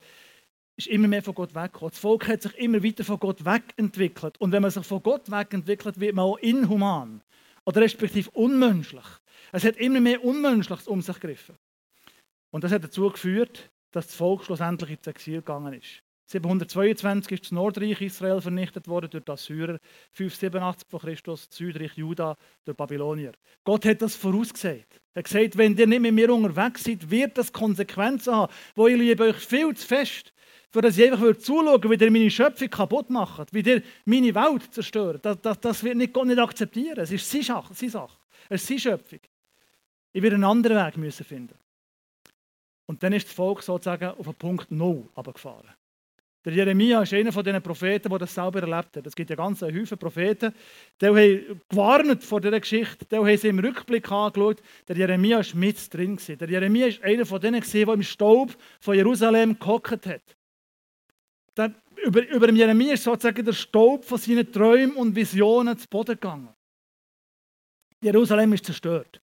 ist 0.76 0.88
immer 0.88 1.08
mehr 1.08 1.22
von 1.22 1.36
Gott 1.36 1.54
weggekommen. 1.54 1.92
Das 1.92 2.00
Volk 2.00 2.28
hat 2.28 2.42
sich 2.42 2.58
immer 2.58 2.84
weiter 2.84 3.04
von 3.04 3.20
Gott 3.20 3.46
wegentwickelt. 3.46 4.40
Und 4.40 4.52
wenn 4.52 4.62
man 4.62 4.72
sich 4.72 4.86
von 4.86 5.04
Gott 5.04 5.30
wegentwickelt, 5.30 6.00
wird 6.00 6.16
man 6.16 6.26
auch 6.26 6.38
inhuman 6.38 7.22
oder 7.66 7.82
respektive 7.82 8.32
unmenschlich. 8.32 9.06
Es 9.52 9.64
hat 9.64 9.78
immer 9.78 10.00
mehr 10.00 10.24
Unmenschliches 10.24 10.88
um 10.88 11.02
sich 11.02 11.20
gegriffen. 11.20 11.56
Und 12.52 12.64
das 12.64 12.72
hat 12.72 12.84
dazu 12.84 13.10
geführt, 13.10 13.70
dass 13.92 14.08
das 14.08 14.16
Volk 14.16 14.44
schlussendlich 14.44 14.92
ins 14.92 15.08
Exil 15.08 15.38
gegangen 15.38 15.74
ist. 15.74 16.02
722 16.32 17.32
ist 17.34 17.44
das 17.44 17.52
Nordreich 17.52 18.00
Israel 18.00 18.40
vernichtet 18.40 18.88
worden 18.88 19.10
durch 19.10 19.26
die 19.26 19.32
Assyrer, 19.32 19.80
587 20.14 20.88
vor 20.90 21.02
Christus 21.02 21.50
das 21.50 21.58
Südreich 21.58 21.98
Juda 21.98 22.38
durch 22.64 22.78
Babylonier. 22.78 23.34
Gott 23.66 23.86
hat 23.86 24.02
das 24.02 24.16
vorausgesagt. 24.16 25.02
Er 25.14 25.20
hat 25.20 25.26
gesagt, 25.26 25.58
wenn 25.58 25.76
ihr 25.76 25.88
nicht 25.88 26.02
mit 26.02 26.14
mir 26.14 26.34
unterwegs 26.34 26.86
seid, 26.86 27.10
wird 27.12 27.38
das 27.38 27.52
Konsequenzen 27.52 28.34
haben, 28.34 28.54
wo 28.76 28.88
ich 28.88 28.98
liebe 28.98 29.24
euch 29.24 29.36
viel 29.36 29.76
zu 29.76 29.86
fest, 29.86 30.32
für 30.72 30.82
dass 30.82 30.98
ich 30.98 31.12
einfach 31.12 31.38
zuschauen 31.38 31.90
wie 31.90 32.02
ihr 32.02 32.12
meine 32.12 32.32
Schöpfung 32.32 32.70
kaputt 32.70 33.10
macht, 33.10 33.54
wie 33.54 33.60
ihr 33.60 33.84
meine 34.06 34.34
Welt 34.34 34.74
zerstört. 34.74 35.26
Das, 35.26 35.42
das, 35.42 35.60
das 35.60 35.84
wird 35.84 36.14
Gott 36.14 36.28
nicht 36.28 36.40
akzeptieren. 36.40 37.00
Es 37.00 37.12
ist 37.12 37.30
seine 37.30 37.44
Sache. 37.44 37.74
Seine 37.74 37.92
Sache. 37.92 38.18
Es 38.48 38.62
ist 38.62 38.68
seine 38.68 38.80
Schöpfung. 38.80 39.20
Ich 40.14 40.22
werde 40.22 40.36
einen 40.36 40.46
anderen 40.46 40.78
Weg 40.78 40.96
müssen 40.96 41.26
finden. 41.26 41.56
Und 42.86 43.04
dann 43.04 43.12
ist 43.12 43.28
das 43.28 43.34
Volk 43.34 43.64
sozusagen 43.64 44.12
auf 44.18 44.26
den 44.26 44.36
Punkt 44.36 44.72
Null 44.72 45.10
abgefahren. 45.14 45.70
Der 46.44 46.54
Jeremia 46.54 47.04
ist 47.04 47.14
einer 47.14 47.32
von 47.32 47.44
den 47.44 47.62
Propheten, 47.62 48.10
der 48.10 48.18
das 48.18 48.34
selber 48.34 48.62
erlebt 48.62 48.98
hat. 48.98 49.06
Es 49.06 49.16
gibt 49.16 49.30
ja 49.30 49.36
ganz 49.36 49.62
Haufen 49.62 49.98
Propheten, 49.98 50.54
die 51.00 51.06
haben 51.06 51.62
gewarnt 51.70 52.24
vor 52.24 52.42
dieser 52.42 52.60
Geschichte, 52.60 53.06
die 53.06 53.16
haben 53.16 53.38
sie 53.38 53.50
im 53.50 53.60
Rückblick 53.60 54.12
angeschaut. 54.12 54.62
Der 54.88 54.98
Jeremia 54.98 55.38
war 55.38 55.56
mit 55.56 55.94
drin. 55.94 56.18
Der 56.28 56.50
Jeremia 56.50 56.88
ist 56.88 57.04
einer 57.04 57.28
von 57.28 57.40
denen, 57.40 57.62
der 57.62 57.88
im 57.90 58.02
Staub 58.02 58.56
von 58.80 58.96
Jerusalem 58.96 59.60
gehockt 59.60 60.08
hat. 60.08 60.36
Der, 61.56 61.76
über, 62.04 62.28
über 62.28 62.48
dem 62.48 62.56
Jeremia 62.56 62.94
ist 62.94 63.04
sozusagen 63.04 63.46
der 63.46 63.54
Staub 63.54 64.04
von 64.04 64.18
seinen 64.18 64.52
Träumen 64.52 64.96
und 64.96 65.16
Visionen 65.16 65.78
zu 65.78 65.88
Boden 65.88 66.16
gegangen. 66.16 66.50
Jerusalem 68.02 68.54
ist 68.54 68.66
zerstört. 68.66 69.22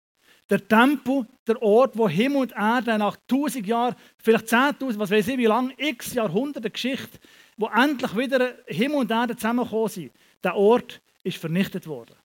Der 0.50 0.66
Tempel, 0.66 1.26
der 1.46 1.62
Ort, 1.62 1.96
wo 1.96 2.08
Himmel 2.08 2.38
und 2.42 2.52
Erde 2.52 2.98
nach 2.98 3.16
tausend 3.26 3.66
Jahren, 3.66 3.94
vielleicht 4.18 4.48
zehntausend, 4.48 4.98
was 4.98 5.10
weiß 5.10 5.28
ich 5.28 5.38
wie 5.38 5.46
lange, 5.46 5.72
x 5.76 6.14
Jahrhunderte 6.14 6.70
Geschichte, 6.70 7.18
wo 7.56 7.68
endlich 7.68 8.16
wieder 8.16 8.54
Himmel 8.66 8.98
und 8.98 9.10
Erde 9.10 9.36
zusammengekommen 9.36 9.88
sind, 9.88 10.12
der 10.42 10.56
Ort 10.56 11.00
ist 11.22 11.38
vernichtet 11.38 11.86
worden. 11.86 12.16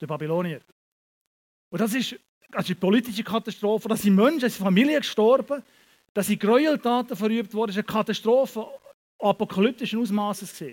Der 0.00 0.06
Babylonier. 0.06 0.60
Und 1.70 1.80
das 1.80 1.94
ist, 1.94 2.16
das 2.50 2.64
ist 2.64 2.70
eine 2.70 2.76
politische 2.76 3.22
Katastrophe. 3.22 3.88
Da 3.88 3.96
sind 3.96 4.14
Menschen, 4.14 4.46
es 4.46 4.56
sind 4.56 4.64
Familien 4.64 5.00
gestorben, 5.00 5.62
da 6.14 6.22
sind 6.22 6.40
Gräueltaten 6.40 7.16
verübt 7.16 7.52
worden. 7.54 7.68
Das 7.68 7.76
ist 7.76 7.88
eine 7.88 7.98
Katastrophe 7.98 8.66
apokalyptischen 9.20 10.00
Ausmaßes. 10.00 10.64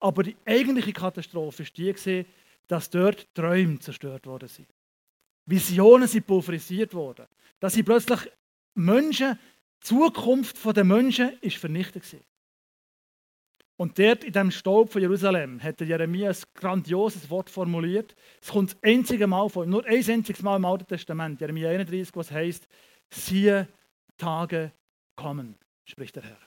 Aber 0.00 0.22
die 0.22 0.36
eigentliche 0.44 0.92
Katastrophe 0.92 1.62
ist 1.62 1.76
die, 1.76 2.26
dass 2.68 2.90
dort 2.90 3.32
Träume 3.34 3.78
zerstört 3.78 4.26
worden 4.26 4.48
sind. 4.48 4.68
Visionen 5.46 6.08
sind 6.08 6.26
pulverisiert 6.26 6.94
worden. 6.94 7.26
Dass 7.60 7.74
sie 7.74 7.82
plötzlich 7.82 8.20
Menschen, 8.74 9.38
die 9.82 9.86
Zukunft 9.86 10.56
der 10.76 10.84
Menschen 10.84 11.38
ist 11.40 11.56
vernichtet 11.56 12.04
gewesen. 12.04 12.24
Und 13.76 13.98
dort 13.98 14.22
in 14.22 14.32
dem 14.32 14.50
Staub 14.50 14.92
von 14.92 15.00
Jerusalem 15.00 15.60
hat 15.62 15.80
Jeremia 15.80 16.30
ein 16.30 16.36
grandioses 16.54 17.28
Wort 17.30 17.50
formuliert. 17.50 18.14
Es 18.40 18.50
kommt 18.50 18.72
das 18.72 18.82
einzige 18.82 19.26
Mal 19.26 19.48
vor, 19.48 19.66
nur 19.66 19.84
ein 19.86 20.08
einziges 20.08 20.42
Mal 20.42 20.56
im 20.56 20.64
Alten 20.64 20.86
Testament, 20.86 21.40
Jeremia 21.40 21.70
31, 21.70 22.14
was 22.14 22.30
heißt: 22.30 22.68
Siehe, 23.10 23.66
Tage 24.16 24.72
kommen, 25.16 25.56
spricht 25.84 26.16
der 26.16 26.22
Herr. 26.22 26.38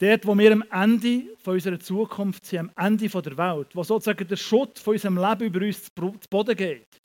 Dort, 0.00 0.26
wo 0.26 0.36
wir 0.36 0.52
am 0.52 0.64
Ende 0.70 1.36
von 1.38 1.54
unserer 1.54 1.78
Zukunft 1.78 2.46
sind, 2.46 2.58
am 2.58 2.72
Ende 2.76 3.08
der 3.08 3.36
Welt, 3.38 3.74
wo 3.74 3.82
sozusagen 3.82 4.26
der 4.26 4.36
Schutt 4.36 4.78
von 4.78 4.94
unserem 4.94 5.16
Leben 5.16 5.44
über 5.44 5.64
uns 5.64 5.84
zu 5.84 5.90
Boden 6.30 6.56
geht, 6.56 7.00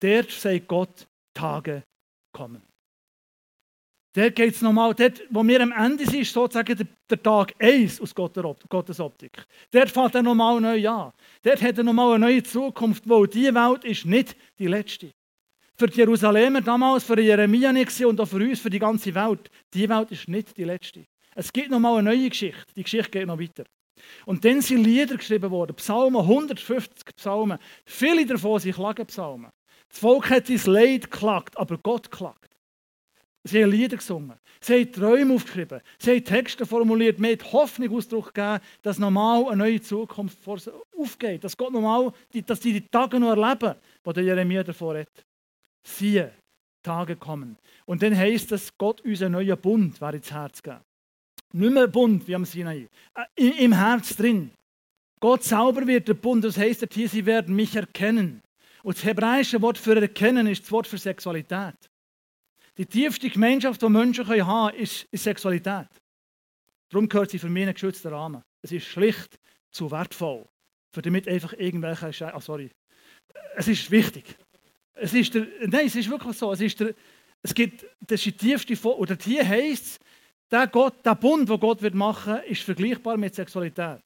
Dort 0.00 0.30
sagt 0.30 0.68
Gott, 0.68 1.06
Tage 1.34 1.82
kommen. 2.32 2.62
Dort 4.14 4.34
geht 4.34 4.54
es 4.54 4.62
nochmal, 4.62 4.94
dort, 4.94 5.22
wo 5.30 5.46
wir 5.46 5.60
am 5.60 5.72
Ende 5.72 6.04
sind, 6.04 6.22
ist 6.22 6.32
sozusagen 6.32 6.76
der, 6.76 6.86
der 7.08 7.22
Tag 7.22 7.54
1 7.58 8.00
aus 8.00 8.14
Gottes 8.14 9.00
Optik. 9.00 9.44
Dort 9.70 9.90
fängt 9.90 10.14
er 10.14 10.22
nochmal 10.22 10.60
neu 10.60 10.88
an. 10.88 11.12
Dort 11.42 11.62
hat 11.62 11.78
er 11.78 11.84
nochmal 11.84 12.14
eine 12.14 12.26
neue 12.26 12.42
Zukunft, 12.42 13.08
wo 13.08 13.26
die 13.26 13.54
Welt 13.54 13.84
ist 13.84 14.06
nicht 14.06 14.36
die 14.58 14.66
letzte. 14.66 15.12
Für 15.76 15.86
die 15.86 15.98
Jerusalemer 15.98 16.62
damals, 16.62 17.04
für 17.04 17.20
Jeremia 17.20 17.72
nicht 17.72 18.04
und 18.04 18.20
auch 18.20 18.26
für 18.26 18.38
uns, 18.38 18.58
für 18.58 18.70
die 18.70 18.80
ganze 18.80 19.14
Welt. 19.14 19.50
Die 19.72 19.88
Welt 19.88 20.10
ist 20.10 20.26
nicht 20.26 20.56
die 20.56 20.64
letzte. 20.64 21.04
Es 21.36 21.52
gibt 21.52 21.70
nochmal 21.70 21.98
eine 21.98 22.10
neue 22.10 22.28
Geschichte. 22.28 22.64
Die 22.74 22.82
Geschichte 22.82 23.10
geht 23.10 23.26
noch 23.26 23.38
weiter. 23.38 23.64
Und 24.26 24.44
dann 24.44 24.60
sind 24.60 24.82
Lieder 24.82 25.16
geschrieben 25.16 25.50
worden, 25.50 25.76
Psalmen, 25.76 26.22
150 26.22 27.14
Psalmen. 27.14 27.58
Viele 27.84 28.26
davon 28.26 28.58
sind 28.58 28.74
Klagenpsalmen. 28.74 29.50
Das 29.88 29.98
Volk 29.98 30.30
hat 30.30 30.46
sein 30.46 30.60
Leid 30.66 31.10
geklagt, 31.10 31.56
aber 31.56 31.78
Gott 31.78 32.10
klagt. 32.10 32.48
Sie 33.44 33.62
haben 33.62 33.70
Lieder 33.70 33.96
gesungen, 33.96 34.34
sie 34.60 34.74
haben 34.74 34.92
Träume 34.92 35.34
aufgeschrieben, 35.34 35.80
sie 35.98 36.10
haben 36.10 36.24
Texte 36.24 36.66
formuliert, 36.66 37.18
mit 37.18 37.52
Hoffnung 37.52 37.96
Ausdruck 37.96 38.34
gegeben, 38.34 38.60
dass 38.82 38.98
nochmal 38.98 39.46
eine 39.46 39.56
neue 39.56 39.80
Zukunft 39.80 40.38
aufgeht, 40.96 41.44
dass 41.44 41.56
Gott 41.56 41.72
nochmal, 41.72 42.12
dass 42.44 42.60
die, 42.60 42.74
die 42.74 42.88
Tage 42.88 43.18
noch 43.18 43.30
erleben, 43.30 43.74
die 44.04 44.12
der 44.12 44.22
Jeremia 44.24 44.64
davor 44.64 44.98
hat. 44.98 45.24
Siehe, 45.82 46.32
Tage 46.82 47.16
kommen. 47.16 47.56
Und 47.86 48.02
dann 48.02 48.16
heisst 48.16 48.52
es, 48.52 48.76
Gott 48.76 49.00
uns 49.02 49.22
einen 49.22 49.32
neuen 49.32 49.58
Bund 49.58 50.00
wäre 50.00 50.16
ins 50.16 50.30
Herz 50.30 50.62
geben. 50.62 50.80
Nicht 51.52 51.72
mehr 51.72 51.86
Bund 51.86 52.26
wie 52.28 52.34
am 52.34 52.44
Sinai, 52.44 52.88
äh, 53.14 53.64
im 53.64 53.72
Herz 53.72 54.14
drin. 54.16 54.50
Gott 55.20 55.42
selber 55.42 55.86
wird 55.86 56.08
der 56.08 56.14
Bund, 56.14 56.44
das 56.44 56.58
heisst 56.58 56.86
hier, 56.92 57.08
sie 57.08 57.24
werden 57.24 57.56
mich 57.56 57.74
erkennen. 57.74 58.42
Und 58.82 58.96
das 58.96 59.04
hebräische 59.04 59.60
Wort 59.60 59.78
für 59.78 60.00
erkennen 60.00 60.46
ist 60.46 60.62
das 60.62 60.72
Wort 60.72 60.86
für 60.86 60.98
Sexualität. 60.98 61.76
Die 62.76 62.86
tiefste 62.86 63.28
Gemeinschaft, 63.28 63.82
die 63.82 63.88
Menschen 63.88 64.26
haben 64.26 64.70
können, 64.70 64.82
ist, 64.82 65.06
ist 65.10 65.24
Sexualität. 65.24 65.88
Darum 66.90 67.08
gehört 67.08 67.30
sie 67.30 67.38
für 67.38 67.48
mich 67.48 67.62
in 67.62 67.68
einen 67.68 67.74
geschützten 67.74 68.12
Rahmen. 68.12 68.42
Es 68.62 68.72
ist 68.72 68.86
schlicht 68.86 69.38
zu 69.70 69.90
wertvoll, 69.90 70.46
für 70.92 71.02
damit 71.02 71.28
einfach 71.28 71.52
irgendwelche 71.54 72.12
Sche 72.12 72.32
oh, 72.34 72.40
sorry. 72.40 72.70
Es 73.56 73.68
ist 73.68 73.90
wichtig. 73.90 74.24
Es 74.94 75.12
ist 75.12 75.34
der, 75.34 75.46
nein, 75.66 75.86
es 75.86 75.96
ist 75.96 76.08
wirklich 76.08 76.36
so. 76.36 76.52
Es, 76.52 76.60
ist 76.60 76.78
der, 76.80 76.94
es 77.42 77.52
gibt, 77.52 77.84
das 78.00 78.24
ist 78.24 78.26
die 78.26 78.56
tiefste, 78.56 78.96
oder 78.96 79.16
hier 79.20 79.46
heisst 79.46 79.84
es, 79.84 79.98
der, 80.50 80.66
Gott, 80.66 81.04
der 81.04 81.14
Bund, 81.14 81.48
den 81.48 81.60
Gott 81.60 81.82
wird 81.82 81.94
machen 81.94 82.34
wird, 82.34 82.46
ist 82.46 82.62
vergleichbar 82.62 83.16
mit 83.16 83.34
Sexualität. 83.34 84.02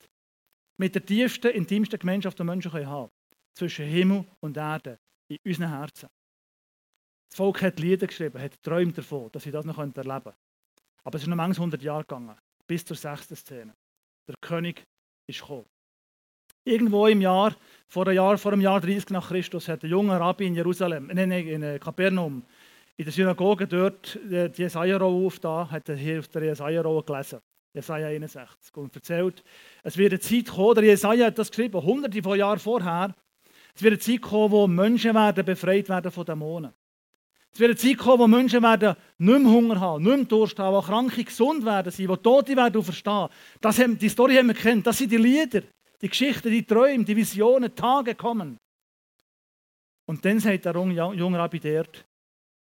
Mit 0.76 0.94
der 0.94 1.04
tiefsten, 1.04 1.48
intimsten 1.48 1.98
Gemeinschaft, 1.98 2.38
die 2.38 2.44
Menschen 2.44 2.72
haben 2.72 2.84
können 2.84 3.10
zwischen 3.54 3.86
Himmel 3.86 4.26
und 4.40 4.56
Erde 4.56 4.98
in 5.28 5.38
unseren 5.44 5.68
Herzen. 5.68 6.08
Das 7.28 7.36
Volk 7.36 7.62
hat 7.62 7.80
Lieder 7.80 8.06
geschrieben, 8.06 8.40
hat 8.40 8.62
träumt 8.62 8.96
davon, 8.98 9.30
dass 9.32 9.44
sie 9.44 9.50
das 9.50 9.64
noch 9.64 9.78
erleben 9.78 9.94
können. 9.94 10.36
Aber 11.04 11.16
es 11.16 11.22
ist 11.22 11.28
noch 11.28 11.36
manchmal 11.36 11.64
100 11.64 11.82
Jahre 11.82 12.02
gegangen, 12.02 12.36
bis 12.66 12.84
zur 12.84 12.96
sechsten 12.96 13.36
Szene. 13.36 13.74
Der 14.28 14.36
König 14.40 14.84
ist 15.26 15.40
gekommen. 15.40 15.66
Irgendwo 16.64 17.06
im 17.06 17.20
Jahr, 17.20 17.56
vor 17.88 18.06
einem 18.06 18.16
Jahr, 18.16 18.38
vor 18.38 18.52
einem 18.52 18.60
Jahr 18.60 18.80
30 18.80 19.10
nach 19.10 19.28
Christus, 19.28 19.66
hat 19.66 19.82
ein 19.82 19.90
junger 19.90 20.20
Rabbi 20.20 20.46
in 20.46 20.54
Jerusalem, 20.54 21.10
nein, 21.12 21.28
nein, 21.28 21.46
in 21.48 21.80
Kapernaum, 21.80 22.44
in 22.96 23.04
der 23.04 23.12
Synagoge 23.12 23.66
dort 23.66 24.18
die 24.22 24.50
Jesaja-Rolle 24.54 25.26
aufgetan, 25.26 25.70
hat 25.70 25.88
er 25.88 25.96
hier 25.96 26.20
auf 26.20 26.28
der 26.28 26.44
Jesaja-Rolle 26.44 27.02
gelesen. 27.02 27.40
Jesaja 27.74 28.08
61. 28.08 28.76
Und 28.76 28.94
erzählt, 28.94 29.42
es 29.82 29.96
wird 29.96 30.12
eine 30.12 30.20
Zeit 30.20 30.54
kommen, 30.54 30.74
der 30.74 30.84
Jesaja 30.84 31.26
hat 31.26 31.38
das 31.38 31.50
geschrieben, 31.50 31.82
hunderte 31.82 32.22
von 32.22 32.38
Jahren 32.38 32.58
vorher, 32.58 33.14
es 33.74 33.82
wird 33.82 33.92
eine 33.92 33.98
Zeit 34.00 34.22
kommen, 34.22 34.50
wo 34.50 34.66
Menschen 34.66 35.14
werden 35.14 35.44
befreit 35.44 35.88
werden 35.88 36.10
von 36.10 36.24
Dämonen. 36.24 36.72
Es 37.52 37.60
wird 37.60 37.70
eine 37.70 37.78
Zeit 37.78 37.98
kommen, 37.98 38.18
wo 38.20 38.26
Menschen 38.26 38.62
werden 38.62 38.96
nicht 39.18 39.42
mehr 39.42 39.50
Hunger 39.50 39.80
haben, 39.80 40.02
nicht 40.02 40.16
mehr 40.16 40.24
Durst 40.24 40.58
haben, 40.58 40.74
wo 40.74 40.80
Kranke 40.80 41.24
gesund 41.24 41.64
werden 41.64 41.92
sein, 41.92 42.08
wo 42.08 42.16
Tote 42.16 42.56
werden 42.56 42.82
verstehen. 42.82 43.28
Das 43.60 43.78
haben, 43.78 43.98
die 43.98 44.08
Story 44.08 44.36
haben 44.36 44.48
wir 44.48 44.54
kennt. 44.54 44.86
Das 44.86 44.98
sind 44.98 45.12
die 45.12 45.18
Lieder, 45.18 45.62
die 46.00 46.08
Geschichten, 46.08 46.50
die 46.50 46.64
Träume, 46.64 47.04
die 47.04 47.16
Visionen, 47.16 47.74
Tage 47.74 48.14
kommen. 48.14 48.58
Und 50.06 50.24
dann 50.24 50.40
sagt 50.40 50.64
der 50.64 50.74
junge 50.74 51.38
Rabbi 51.38 51.60
dort, 51.60 52.04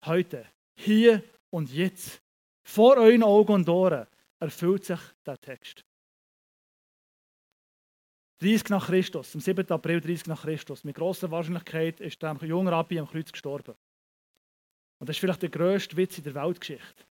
heute, 0.06 0.46
hier 0.76 1.24
und 1.50 1.72
jetzt, 1.72 2.22
vor 2.64 2.98
euren 2.98 3.24
Augen 3.24 3.54
und 3.54 3.70
Ohren, 3.70 4.08
erfüllt 4.40 4.86
sich 4.86 5.00
der 5.26 5.40
Text. 5.40 5.84
30 8.42 8.70
nach 8.70 8.88
Christus, 8.88 9.36
am 9.36 9.42
7. 9.42 9.70
April 9.70 10.02
30 10.02 10.26
nach 10.28 10.42
Christus, 10.42 10.84
mit 10.84 10.96
großer 10.96 11.30
Wahrscheinlichkeit 11.30 12.00
ist 12.00 12.22
der 12.22 12.36
junge 12.42 12.72
Rabbi 12.72 13.00
am 13.00 13.08
Kreuz 13.08 13.32
gestorben. 13.32 13.76
Und 15.00 15.08
das 15.08 15.16
ist 15.16 15.20
vielleicht 15.20 15.44
der 15.44 15.50
grösste 15.50 15.96
Witz 15.96 16.18
in 16.18 16.24
der 16.24 16.34
Weltgeschichte. 16.34 17.04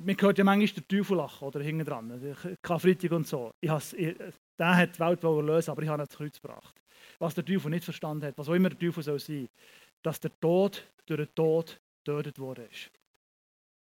Man 0.00 0.16
hört 0.20 0.38
ja 0.38 0.44
manchmal 0.44 0.82
den 0.82 0.88
Teufel 0.88 1.16
lachen 1.16 1.46
oder 1.46 1.60
hinten 1.60 1.84
dran, 1.84 2.36
Karfreitag 2.60 3.12
und 3.12 3.26
so. 3.26 3.52
Ich 3.60 3.70
ich, 3.92 4.16
der 4.58 4.76
hat 4.76 4.96
die 4.96 5.00
Welt 5.00 5.22
lösen, 5.22 5.70
aber 5.70 5.82
ich 5.82 5.88
habe 5.88 6.02
ihn 6.02 6.06
ins 6.06 6.16
Kreuz 6.16 6.40
gebracht. 6.40 6.82
Was 7.18 7.34
der 7.34 7.44
Teufel 7.44 7.70
nicht 7.70 7.84
verstanden 7.84 8.26
hat, 8.26 8.36
was 8.36 8.48
auch 8.48 8.54
immer 8.54 8.70
der 8.70 8.78
Teufel 8.78 9.02
soll 9.02 9.20
sein, 9.20 9.48
dass 10.02 10.18
der 10.18 10.32
Tod 10.40 10.90
durch 11.06 11.20
den 11.20 11.34
Tod 11.34 11.80
getötet 12.04 12.38
worden 12.38 12.66
ist 12.68 12.90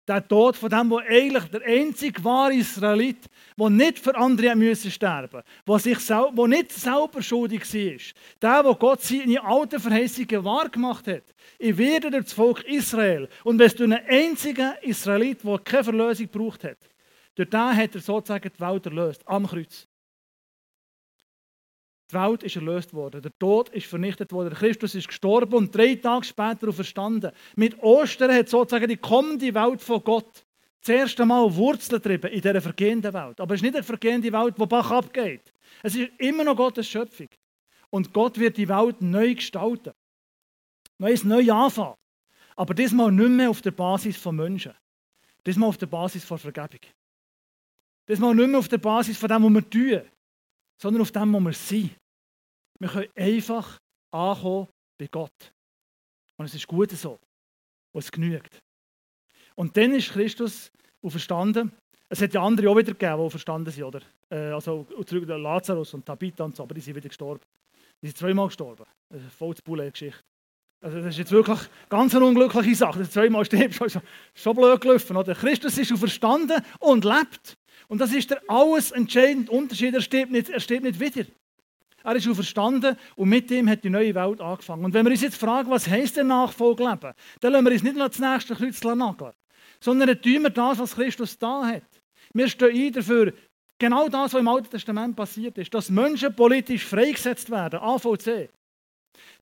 der 0.08 0.26
Tod 0.26 0.56
von 0.56 0.70
dem, 0.70 0.88
der 0.88 0.98
eigentlich 1.08 1.44
der 1.44 1.62
einzige 1.62 2.24
wahre 2.24 2.54
Israelit, 2.54 3.28
der 3.58 3.70
nicht 3.70 3.98
für 3.98 4.16
andere 4.16 4.56
müssen 4.56 4.90
sterben 4.90 5.42
musste, 5.66 5.96
der 6.36 6.46
nicht 6.48 6.72
selber 6.72 7.22
schuldig 7.22 7.62
war, 7.62 7.98
der, 8.40 8.62
der 8.62 8.74
Gott 8.74 9.02
seine 9.02 9.44
alten 9.44 9.78
Verheißungen 9.78 10.44
wahrgemacht 10.44 11.06
hat. 11.06 11.24
Ich 11.58 11.76
werde 11.76 12.10
das 12.10 12.32
Volk 12.32 12.64
Israel. 12.64 13.28
Und 13.44 13.58
wenn 13.58 13.68
durch 13.68 13.82
einen 13.82 14.06
einzigen 14.08 14.72
Israelit, 14.82 15.44
der 15.44 15.58
keine 15.58 15.84
Verlösung 15.84 16.30
gebraucht 16.30 16.64
hat, 16.64 16.78
durch 17.34 17.50
den 17.50 17.76
hat 17.76 17.94
er 17.94 18.00
sozusagen 18.00 18.50
die 18.52 18.60
Welt 18.60 18.86
erlöst, 18.86 19.22
am 19.26 19.46
Kreuz. 19.46 19.86
Die 22.10 22.14
Welt 22.14 22.42
ist 22.42 22.56
erlöst 22.56 22.94
worden. 22.94 23.20
Der 23.20 23.38
Tod 23.38 23.68
ist 23.68 23.86
vernichtet 23.86 24.32
worden. 24.32 24.54
Christus 24.54 24.94
ist 24.94 25.08
gestorben 25.08 25.54
und 25.54 25.74
drei 25.74 25.94
Tage 25.96 26.24
später 26.24 26.72
verstanden. 26.72 27.32
Mit 27.54 27.82
Ostern 27.82 28.32
hat 28.32 28.48
sozusagen 28.48 28.88
die 28.88 28.96
kommende 28.96 29.54
Welt 29.54 29.82
von 29.82 30.02
Gott 30.02 30.46
das 30.80 30.88
erste 30.88 31.26
Mal 31.26 31.54
Wurzeln 31.54 32.00
getrieben 32.00 32.30
in 32.30 32.40
dieser 32.40 32.62
vergehenden 32.62 33.12
Welt. 33.12 33.40
Aber 33.40 33.54
es 33.54 33.58
ist 33.58 33.64
nicht 33.64 33.74
eine 33.74 33.84
vergehende 33.84 34.32
Welt, 34.32 34.54
die 34.58 34.66
Bach 34.66 34.90
abgeht. 34.90 35.52
Es 35.82 35.94
ist 35.94 36.10
immer 36.18 36.44
noch 36.44 36.56
Gottes 36.56 36.88
Schöpfung. 36.88 37.28
Und 37.90 38.12
Gott 38.14 38.38
wird 38.38 38.56
die 38.56 38.68
Welt 38.68 39.02
neu 39.02 39.34
gestalten. 39.34 39.92
Neues 40.98 41.24
neu 41.24 41.50
anfangen. 41.52 41.94
Aber 42.56 42.72
diesmal 42.72 43.12
nicht 43.12 43.30
mehr 43.30 43.50
auf 43.50 43.60
der 43.60 43.70
Basis 43.72 44.16
von 44.16 44.36
Menschen. 44.36 44.72
Diesmal 45.44 45.68
auf 45.68 45.78
der 45.78 45.86
Basis 45.86 46.24
von 46.24 46.38
Vergebung. 46.38 46.80
Diesmal 48.08 48.34
nicht 48.34 48.48
mehr 48.48 48.58
auf 48.58 48.68
der 48.68 48.78
Basis 48.78 49.18
von 49.18 49.28
dem, 49.28 49.44
was 49.44 49.52
wir 49.52 49.70
tun 49.70 50.10
sondern 50.80 51.02
auf 51.02 51.12
dem, 51.12 51.32
wo 51.32 51.40
wir 51.40 51.52
sind. 51.52 51.90
Wir 52.78 52.88
können 52.88 53.08
einfach 53.16 53.78
ankommen 54.10 54.68
bei 54.98 55.06
Gott. 55.08 55.52
Und 56.36 56.46
es 56.46 56.54
ist 56.54 56.66
gut 56.66 56.90
so. 56.92 57.18
Und 57.92 58.04
es 58.04 58.10
genügt. 58.10 58.60
Und 59.56 59.76
dann 59.76 59.92
ist 59.94 60.10
Christus 60.10 60.70
auferstanden. 61.02 61.72
Es 62.08 62.22
hat 62.22 62.32
ja 62.32 62.42
andere 62.42 62.70
auch 62.70 62.76
wieder 62.76 62.92
gegeben, 62.92 63.22
die 63.22 63.30
verstanden 63.30 63.70
sind, 63.70 63.84
oder? 63.84 64.00
Äh, 64.30 64.52
also 64.52 64.86
Lazarus 65.10 65.94
und 65.94 66.06
Tabitha 66.06 66.44
und 66.44 66.56
so, 66.56 66.62
aber 66.62 66.74
die 66.74 66.80
sind 66.80 66.94
wieder 66.94 67.08
gestorben. 67.08 67.42
Die 68.00 68.06
sind 68.06 68.16
zweimal 68.16 68.46
gestorben. 68.46 68.84
Das 69.08 69.18
ist 69.18 69.24
eine 69.24 69.30
voll 69.30 69.54
Bulle 69.64 69.90
Geschichte. 69.90 70.22
Also 70.80 70.98
das 70.98 71.08
ist 71.08 71.18
jetzt 71.18 71.32
wirklich 71.32 71.58
ganz 71.88 72.14
eine 72.14 72.24
unglückliche 72.24 72.76
Sache. 72.76 73.00
Das 73.00 73.10
zweimal 73.10 73.44
stirbst, 73.46 73.80
ist 73.80 74.00
schon 74.34 74.56
blöd 74.56 74.80
gelaufen. 74.80 75.16
Oder? 75.16 75.34
Christus 75.34 75.76
ist 75.76 75.92
auferstanden 75.92 76.62
und 76.78 77.04
lebt. 77.04 77.56
Und 77.88 78.00
das 78.00 78.12
ist 78.12 78.30
der 78.30 78.42
alles 78.48 78.90
entscheidende 78.92 79.50
Unterschied. 79.50 79.94
Er 79.94 80.02
stirbt 80.02 80.30
nicht, 80.30 80.50
er 80.50 80.60
stirbt 80.60 80.84
nicht 80.84 81.00
wieder. 81.00 81.26
Er 82.04 82.14
ist 82.14 82.26
verstanden 82.26 82.96
und 83.16 83.28
mit 83.28 83.50
ihm 83.50 83.68
hat 83.68 83.82
die 83.82 83.90
neue 83.90 84.14
Welt 84.14 84.40
angefangen. 84.40 84.84
Und 84.84 84.94
wenn 84.94 85.04
wir 85.04 85.10
uns 85.10 85.22
jetzt 85.22 85.36
fragen, 85.36 85.70
was 85.70 85.88
heisst 85.88 86.16
der 86.16 86.24
Nachfolgeleben, 86.24 87.12
dann 87.40 87.52
lassen 87.52 87.64
wir 87.64 87.72
uns 87.72 87.82
nicht 87.82 87.98
das 87.98 88.18
nächste 88.18 88.54
Kreuz 88.54 88.82
nageln, 88.82 89.32
sondern 89.80 90.08
dann 90.08 90.22
tun 90.22 90.42
wir 90.42 90.50
das, 90.50 90.78
was 90.78 90.94
Christus 90.94 91.38
da 91.38 91.66
hat. 91.66 91.82
Wir 92.32 92.48
stehen 92.48 92.86
ein 92.86 92.92
dafür, 92.92 93.32
genau 93.78 94.08
das, 94.08 94.32
was 94.32 94.40
im 94.40 94.48
Alten 94.48 94.70
Testament 94.70 95.16
passiert 95.16 95.58
ist, 95.58 95.74
dass 95.74 95.90
Menschen 95.90 96.34
politisch 96.34 96.84
freigesetzt 96.84 97.50
werden, 97.50 97.80
AVC. 97.80 98.48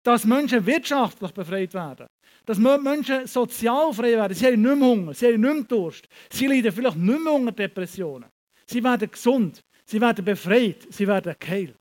Dass 0.02 0.24
Menschen 0.24 0.64
wirtschaftlich 0.64 1.32
befreit 1.32 1.74
werden. 1.74 2.06
Dass 2.46 2.58
Menschen 2.58 3.26
sozial 3.26 3.92
frei 3.92 4.12
werden. 4.12 4.34
Sie 4.34 4.46
haben 4.46 4.62
nicht 4.62 4.76
mehr 4.76 4.88
Hunger, 4.88 5.14
sie 5.14 5.26
haben 5.26 5.40
nicht 5.40 5.54
mehr 5.54 5.62
Durst. 5.64 6.08
Sie 6.30 6.46
leiden 6.46 6.72
vielleicht 6.72 6.96
nicht 6.96 7.22
mehr 7.22 7.32
unter 7.32 7.52
Depressionen. 7.52 8.30
Sie 8.66 8.82
werden 8.82 9.10
gesund, 9.10 9.60
sie 9.84 10.00
werden 10.00 10.24
befreit, 10.24 10.86
sie 10.90 11.06
werden 11.06 11.34
geheilt. 11.38 11.78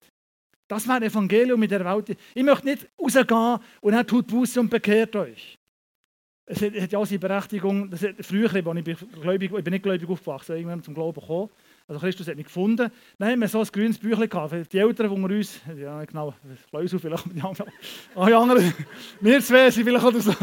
Das 0.67 0.88
wäre 0.88 1.06
Evangelium 1.06 1.62
in 1.62 1.69
der 1.69 1.86
Welt. 1.86 2.17
Ich 2.34 2.43
möchte 2.43 2.65
nicht 2.65 2.88
rausgehen 3.00 3.60
und 3.82 3.93
er 3.93 4.06
tut 4.06 4.28
Buße 4.28 4.60
und 4.60 4.69
bekehrt 4.69 5.15
euch. 5.15 5.58
Es 6.48 6.62
hat 6.62 6.91
ja 6.91 7.00
auch 7.00 7.06
seine 7.06 7.19
Berechtigung. 7.19 7.89
Das 7.89 8.04
hat, 8.04 8.15
früher, 8.21 8.54
als 8.54 8.88
ich, 8.88 8.98
gläubig, 9.19 9.52
ich 9.52 9.63
bin 9.63 9.71
nicht 9.71 9.82
gläubig 9.82 10.08
aufgewachsen, 10.08 10.56
irgendwann 10.56 10.84
zum 10.84 10.93
Glauben 10.93 11.19
gekommen. 11.19 11.50
Also 11.88 12.00
Christus 12.00 12.28
hat 12.28 12.36
mich 12.36 12.45
gefunden. 12.45 12.91
Dann 13.17 13.32
haben 13.32 13.41
wir 13.41 13.48
so 13.48 13.60
ein 13.60 13.65
grünes 13.65 13.98
Büchlein 13.98 14.30
gehabt. 14.30 14.71
Die 14.71 14.78
Eltern 14.78 15.10
unter 15.10 15.36
uns, 15.36 15.60
ja 15.76 16.04
genau, 16.06 16.36
Läuse 16.71 17.00
vielleicht, 17.00 17.26
die 17.34 17.41
anderen. 17.41 17.71
Ah, 18.13 18.28
die 18.28 18.34
anderen, 18.34 18.74
wir 19.21 19.41
zwei 19.41 19.71
sind 19.71 19.86
vielleicht 19.86 20.06
oder 20.06 20.19
so. 20.19 20.36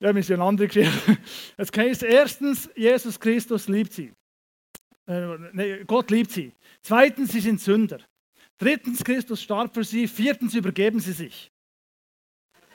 Ja, 0.00 0.12
wir 0.12 0.22
sind 0.24 0.34
eine 0.34 0.44
andere 0.44 0.66
Geschichte. 0.66 1.18
Es 1.56 1.68
heißt 1.76 2.02
erstens, 2.02 2.68
Jesus 2.74 3.18
Christus 3.18 3.68
liebt 3.68 3.92
sie. 3.92 4.12
Äh, 5.06 5.84
Gott 5.86 6.10
liebt 6.10 6.30
sie. 6.30 6.52
Zweitens, 6.82 7.32
sie 7.32 7.40
sind 7.40 7.60
Sünder. 7.60 7.98
Drittens, 8.58 9.02
Christus 9.02 9.42
starb 9.42 9.74
für 9.74 9.84
sie. 9.84 10.06
Viertens, 10.06 10.54
übergeben 10.54 11.00
sie 11.00 11.12
sich. 11.12 11.50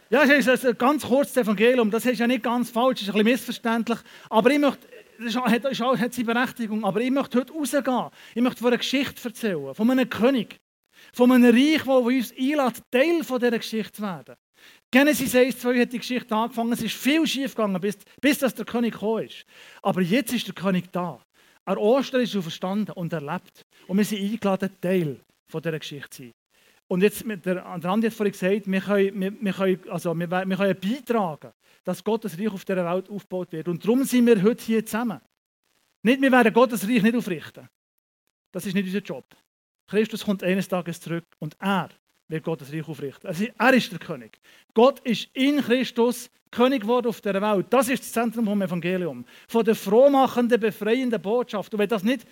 Ja, 0.09 0.25
das 0.25 0.47
ist 0.47 0.65
ein 0.65 0.77
ganz 0.77 1.05
kurzes 1.05 1.35
Evangelium. 1.37 1.91
Das 1.91 2.05
ist 2.05 2.19
ja 2.19 2.27
nicht 2.27 2.43
ganz 2.43 2.69
falsch, 2.69 2.99
das 2.99 3.09
ist 3.09 3.09
ein 3.09 3.23
bisschen 3.23 3.31
missverständlich. 3.33 3.99
Aber 4.29 4.49
ich 4.51 4.59
möchte, 4.59 4.87
das 5.19 5.35
hat, 5.35 5.65
das 5.65 5.79
hat 5.79 6.13
seine 6.13 6.25
Berechtigung. 6.25 6.85
Aber 6.85 7.01
ich 7.01 7.11
möchte 7.11 7.39
heute 7.39 7.53
rausgehen. 7.53 8.09
Ich 8.35 8.41
möchte 8.41 8.59
von 8.59 8.67
einer 8.67 8.77
Geschichte 8.77 9.27
erzählen. 9.27 9.73
Von 9.73 9.91
einem 9.91 10.09
König. 10.09 10.59
Von 11.13 11.31
einem 11.31 11.53
Reich, 11.53 11.83
das 11.83 11.87
uns 11.87 12.31
einlädt, 12.31 12.81
Teil 12.91 13.23
von 13.23 13.39
dieser 13.39 13.57
Geschichte 13.57 13.93
zu 13.93 14.01
werden. 14.01 14.35
Genesis 14.91 15.35
1, 15.35 15.59
2 15.59 15.81
hat 15.81 15.93
die 15.93 15.99
Geschichte 15.99 16.35
angefangen. 16.35 16.71
Es 16.71 16.81
ist 16.81 16.95
viel 16.95 17.27
schief 17.27 17.53
gegangen, 17.53 17.79
bis, 17.81 17.97
bis 18.21 18.39
dass 18.39 18.55
der 18.55 18.65
König 18.65 18.93
gekommen 18.93 19.25
ist. 19.25 19.45
Aber 19.81 20.01
jetzt 20.01 20.33
ist 20.33 20.47
der 20.47 20.55
König 20.55 20.91
da. 20.91 21.21
An 21.67 21.77
Ostern 21.77 22.21
ist 22.21 22.33
er 22.33 22.41
verstanden 22.41 22.91
und 22.93 23.11
erlebt. 23.11 23.65
Und 23.87 23.97
wir 23.97 24.05
sind 24.05 24.21
eingeladen, 24.21 24.69
Teil 24.79 25.19
dieser 25.53 25.79
Geschichte 25.79 26.09
zu 26.09 26.23
sein. 26.23 26.31
Und 26.87 27.01
jetzt, 27.01 27.25
der, 27.45 27.65
Andi 27.65 28.07
hat 28.07 28.13
vorhin 28.13 28.31
gesagt, 28.31 28.71
wir 28.71 28.79
können, 28.79 29.19
wir, 29.19 29.33
wir, 29.41 29.53
können, 29.53 29.89
also 29.89 30.17
wir, 30.17 30.31
wir 30.31 30.55
können 30.57 30.79
beitragen, 30.79 31.51
dass 31.83 32.01
Gottes 32.01 32.39
Reich 32.39 32.47
auf 32.47 32.63
dieser 32.63 32.85
Welt 32.85 33.09
aufgebaut 33.09 33.51
wird. 33.51 33.67
Und 33.67 33.83
darum 33.83 34.05
sind 34.05 34.25
wir 34.25 34.41
heute 34.41 34.63
hier 34.63 34.85
zusammen. 34.85 35.19
Nicht, 36.03 36.21
wir 36.21 36.31
werden 36.31 36.53
Gottes 36.53 36.87
Reich 36.87 37.03
nicht 37.03 37.15
aufrichten. 37.15 37.67
Das 38.53 38.65
ist 38.65 38.73
nicht 38.73 38.85
unser 38.85 38.99
Job. 38.99 39.25
Christus 39.87 40.23
kommt 40.23 40.43
eines 40.43 40.69
Tages 40.69 41.01
zurück 41.01 41.25
und 41.39 41.57
er 41.59 41.89
wird 42.29 42.45
Gottes 42.45 42.71
Reich 42.71 42.87
aufrichten. 42.87 43.27
Also 43.27 43.45
er 43.45 43.73
ist 43.73 43.91
der 43.91 43.99
König. 43.99 44.39
Gott 44.73 45.01
ist 45.01 45.29
in 45.33 45.59
Christus 45.59 46.29
König 46.51 46.81
geworden 46.81 47.07
auf 47.07 47.21
der 47.21 47.41
Welt. 47.41 47.67
Das 47.69 47.89
ist 47.89 48.03
das 48.03 48.11
Zentrum 48.11 48.45
vom 48.45 48.61
Evangelium. 48.61 49.25
Von 49.47 49.65
der 49.65 49.75
frohmachenden, 49.75 50.59
befreienden 50.59 51.21
Botschaft. 51.21 51.73
Und 51.73 51.79
wenn 51.79 51.89
das 51.89 52.03
nicht, 52.03 52.25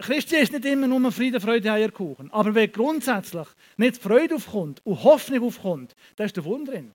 Christi 0.00 0.36
ist 0.36 0.52
nicht 0.52 0.64
immer 0.64 0.86
nur 0.86 1.10
Friede, 1.12 1.40
Freude, 1.40 1.72
Eierkuchen. 1.72 2.30
Aber 2.30 2.54
wenn 2.54 2.70
grundsätzlich 2.70 3.48
nicht 3.76 4.00
Freude 4.00 4.36
aufkommt 4.36 4.80
und 4.84 5.02
Hoffnung 5.02 5.44
aufkommt, 5.44 5.94
dann 6.16 6.26
ist 6.26 6.36
der 6.36 6.44
Wunder 6.44 6.72
drin. 6.72 6.92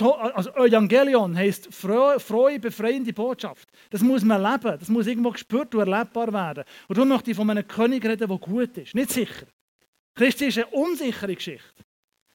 Also 0.00 0.50
Evangelion 0.56 1.36
heisst 1.36 1.72
frohe, 1.72 2.58
befreiende 2.58 3.12
Botschaft. 3.12 3.68
Das 3.90 4.00
muss 4.00 4.24
man 4.24 4.42
leben, 4.42 4.78
das 4.78 4.88
muss 4.88 5.06
irgendwo 5.06 5.30
gespürt 5.30 5.74
und 5.74 5.88
erlebbar 5.88 6.32
werden. 6.32 6.64
Und 6.88 6.96
darum 6.96 7.08
möchte 7.08 7.30
ich 7.30 7.36
von 7.36 7.48
einem 7.48 7.66
König 7.66 8.04
reden, 8.04 8.28
der 8.28 8.38
gut 8.38 8.76
ist. 8.76 8.94
Nicht 8.94 9.10
sicher. 9.10 9.46
Christi 10.14 10.46
ist 10.46 10.58
eine 10.58 10.66
unsichere 10.68 11.34
Geschichte. 11.34 11.83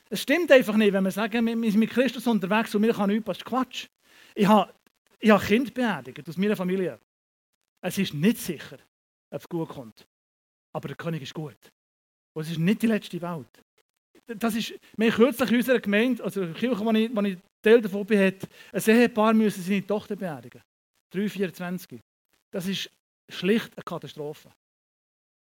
Es 0.09 0.21
stimmt 0.21 0.51
einfach 0.51 0.75
nicht, 0.75 0.91
wenn 0.91 1.03
wir 1.03 1.11
sagen, 1.11 1.45
wir 1.45 1.71
sind 1.71 1.79
mit 1.79 1.91
Christus 1.91 2.25
unterwegs 2.25 2.73
und 2.73 2.81
mir 2.81 2.93
kann 2.93 3.09
nichts 3.09 3.25
passieren. 3.25 3.47
Quatsch. 3.47 3.87
Ich 4.33 4.47
habe, 4.47 4.73
ich 5.19 5.29
habe 5.29 5.45
Kind 5.45 5.73
beerdigt 5.73 6.27
aus 6.27 6.37
meiner 6.37 6.55
Familie. 6.55 6.99
Es 7.81 7.97
ist 7.97 8.13
nicht 8.13 8.37
sicher, 8.37 8.77
ob 9.29 9.41
es 9.41 9.47
gut 9.47 9.69
kommt. 9.69 10.07
Aber 10.73 10.87
der 10.87 10.97
König 10.97 11.21
ist 11.21 11.33
gut. 11.33 11.57
Und 12.33 12.43
es 12.43 12.51
ist 12.51 12.59
nicht 12.59 12.81
die 12.81 12.87
letzte 12.87 13.21
Welt. 13.21 13.63
Das 14.25 14.55
ist, 14.55 14.73
wir 14.97 15.11
kürzlich 15.11 15.49
in 15.49 15.57
unserer 15.57 15.79
Gemeinde, 15.79 16.23
also 16.23 16.41
in 16.41 16.53
der 16.53 16.55
Kirche, 16.55 16.85
wo 16.85 16.91
ich, 16.91 17.15
wo 17.15 17.21
ich 17.21 17.37
Teil 17.61 17.81
davon 17.81 18.05
bin, 18.05 18.19
hat 18.19 18.47
ein 18.71 18.81
Ehepaar 18.81 19.33
müssen 19.33 19.61
seine 19.61 19.85
Tochter 19.85 20.15
beerdigen. 20.15 20.61
3, 21.11 21.29
24. 21.29 21.99
Das 22.51 22.67
ist 22.67 22.89
schlicht 23.27 23.75
eine 23.75 23.83
Katastrophe. 23.83 24.51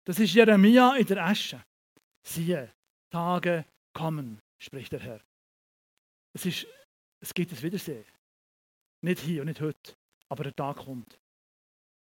Das 0.04 0.18
ist 0.18 0.34
Jeremia 0.34 0.96
in 0.96 1.06
der 1.06 1.24
Asche. 1.24 1.62
Siehe, 2.26 2.72
Tage 3.10 3.64
kommen, 3.92 4.40
spricht 4.58 4.92
der 4.92 5.00
Herr. 5.00 5.20
Es, 6.32 6.46
ist, 6.46 6.66
es 7.20 7.32
gibt 7.32 7.52
das 7.52 7.62
Wiedersehen. 7.62 8.04
Nicht 9.02 9.20
hier 9.20 9.42
und 9.42 9.48
nicht 9.48 9.60
heute, 9.60 9.94
aber 10.28 10.44
der 10.44 10.56
Tag 10.56 10.76
kommt. 10.76 11.18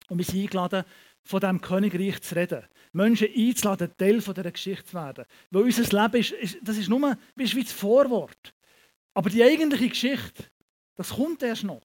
Und 0.08 0.18
wir 0.18 0.24
sind 0.24 0.42
eingeladen, 0.42 0.84
von 1.24 1.40
diesem 1.40 1.60
Königreich 1.60 2.22
zu 2.22 2.36
reden. 2.36 2.64
Menschen 2.92 3.28
einzuladen, 3.34 3.92
Teil 3.96 4.20
dieser 4.20 4.50
Geschichte 4.50 4.84
zu 4.84 4.94
werden. 4.94 5.24
Weil 5.50 5.62
unser 5.64 6.02
Leben 6.02 6.20
ist, 6.20 6.30
ist 6.32 6.58
das 6.62 6.78
ist 6.78 6.88
nur 6.88 7.18
wie 7.34 7.62
das 7.62 7.72
Vorwort. 7.72 8.54
Aber 9.14 9.30
die 9.30 9.42
eigentliche 9.42 9.88
Geschichte, 9.88 10.44
das 10.94 11.10
kommt 11.10 11.42
erst 11.42 11.64
noch. 11.64 11.82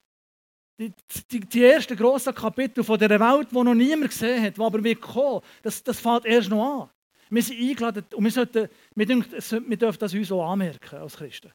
Die, 0.78 0.92
die, 1.30 1.40
die 1.40 1.64
ersten 1.64 1.96
grossen 1.96 2.34
Kapitel 2.34 2.82
von 2.82 2.98
dieser 2.98 3.20
Welt, 3.20 3.50
die 3.50 3.54
noch 3.54 3.74
niemand 3.74 4.10
gesehen 4.10 4.42
hat, 4.42 4.56
die 4.56 4.60
aber 4.60 4.82
wird 4.82 5.00
kommen, 5.00 5.42
das, 5.62 5.82
das 5.82 6.00
fängt 6.00 6.24
erst 6.24 6.48
noch 6.48 6.82
an. 6.82 6.90
Wir 7.32 7.42
sind 7.42 7.58
eingeladen 7.58 8.04
und 8.14 8.24
wir, 8.24 8.30
sollten, 8.30 8.68
wir, 8.94 9.06
dürfen, 9.06 9.98
das 9.98 10.12
uns 10.12 10.30
auch 10.30 10.52
anmerken 10.52 10.96
als 10.96 11.16
Christen. 11.16 11.50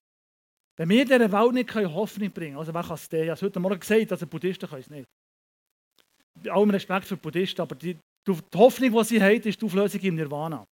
Wenn 0.75 0.89
wir 0.89 1.05
dieser 1.05 1.31
Welt 1.31 1.53
nicht 1.53 1.75
Hoffnung 1.75 2.31
bringen 2.31 2.53
können, 2.53 2.57
also 2.57 2.73
wer 2.73 2.81
kann 2.81 2.95
es 2.95 3.07
denn? 3.07 3.25
Ich 3.25 3.29
habe 3.29 3.41
heute 3.41 3.59
Morgen 3.59 3.79
gesagt, 3.79 4.11
also 4.11 4.25
Buddhisten 4.25 4.67
können 4.67 4.81
es 4.81 4.89
nicht. 4.89 5.07
Bei 6.33 6.51
allem 6.51 6.71
Respekt 6.71 7.05
für 7.05 7.15
Buddhisten, 7.15 7.61
aber 7.61 7.75
die, 7.75 7.95
die 8.27 8.37
Hoffnung, 8.55 8.91
die 8.91 9.03
sie 9.03 9.21
haben, 9.21 9.41
ist 9.43 9.61
die 9.61 9.65
Auflösung 9.65 10.01
im 10.01 10.15
Nirvana. 10.15 10.65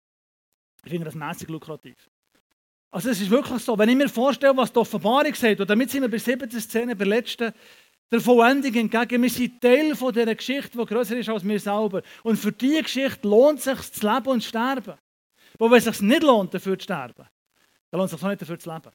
Ich 0.84 0.90
finde 0.90 1.04
das 1.04 1.14
mäßig 1.14 1.48
lukrativ. 1.48 1.96
Also 2.90 3.10
es 3.10 3.20
ist 3.20 3.28
wirklich 3.28 3.62
so, 3.62 3.76
wenn 3.76 3.90
ich 3.90 3.96
mir 3.96 4.08
vorstelle, 4.08 4.56
was 4.56 4.72
die 4.72 4.78
Offenbarung 4.78 5.34
sagt, 5.34 5.60
und 5.60 5.68
damit 5.68 5.90
sind 5.90 6.00
wir 6.00 6.10
bei 6.10 6.16
17 6.16 6.60
Szene, 6.60 6.96
bei 6.96 7.04
der 7.04 7.08
letzten, 7.08 7.52
der 8.14 8.20
Vollendung 8.20 8.72
entgegen, 8.74 9.22
wir 9.22 9.30
sind 9.30 9.60
Teil 9.60 9.96
von 9.96 10.12
dieser 10.12 10.34
Geschichte, 10.34 10.78
die 10.78 10.84
größer 10.84 11.16
ist 11.16 11.28
als 11.28 11.44
wir 11.44 11.58
selber. 11.58 12.02
Und 12.22 12.36
für 12.36 12.52
diese 12.52 12.82
Geschichte 12.82 13.26
lohnt 13.26 13.58
es 13.58 13.64
sich 13.64 13.92
zu 13.92 14.06
leben 14.06 14.28
und 14.28 14.40
zu 14.40 14.48
sterben. 14.50 14.94
Wo 15.58 15.68
wenn 15.70 15.78
es 15.78 15.84
sich 15.84 16.00
nicht 16.00 16.22
lohnt, 16.22 16.54
dafür 16.54 16.78
zu 16.78 16.84
sterben, 16.84 17.26
dann 17.90 17.98
lohnt 17.98 18.12
es 18.12 18.16
sich 18.16 18.24
auch 18.24 18.30
nicht 18.30 18.42
dafür 18.42 18.58
zu 18.58 18.70
leben. 18.70 18.90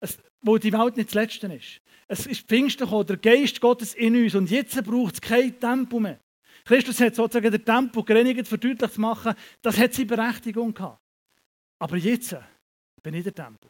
Es, 0.00 0.18
wo 0.40 0.58
die 0.58 0.72
Welt 0.72 0.96
nicht 0.96 1.08
das 1.08 1.14
Letzte 1.14 1.52
ist. 1.52 1.80
Es 2.06 2.26
ist 2.26 2.46
Pfingsten 2.46 2.84
gekommen, 2.84 3.06
der 3.06 3.16
Geist 3.16 3.60
Gottes 3.60 3.94
in 3.94 4.14
uns 4.14 4.34
und 4.36 4.50
jetzt 4.50 4.80
braucht 4.84 5.14
es 5.14 5.20
kein 5.20 5.58
Tempo 5.58 5.98
mehr. 5.98 6.20
Christus 6.64 7.00
hat 7.00 7.16
sozusagen 7.16 7.50
den 7.50 7.64
Tempo 7.64 8.04
gereinigt, 8.04 8.46
für 8.46 8.58
deutlich 8.58 8.92
zu 8.92 9.00
machen, 9.00 9.34
das 9.60 9.76
hat 9.78 9.92
seine 9.92 10.06
Berechtigung 10.06 10.72
gehabt. 10.72 11.00
Aber 11.80 11.96
jetzt 11.96 12.36
bin 13.02 13.14
ich 13.14 13.24
der 13.24 13.34
Tempo. 13.34 13.68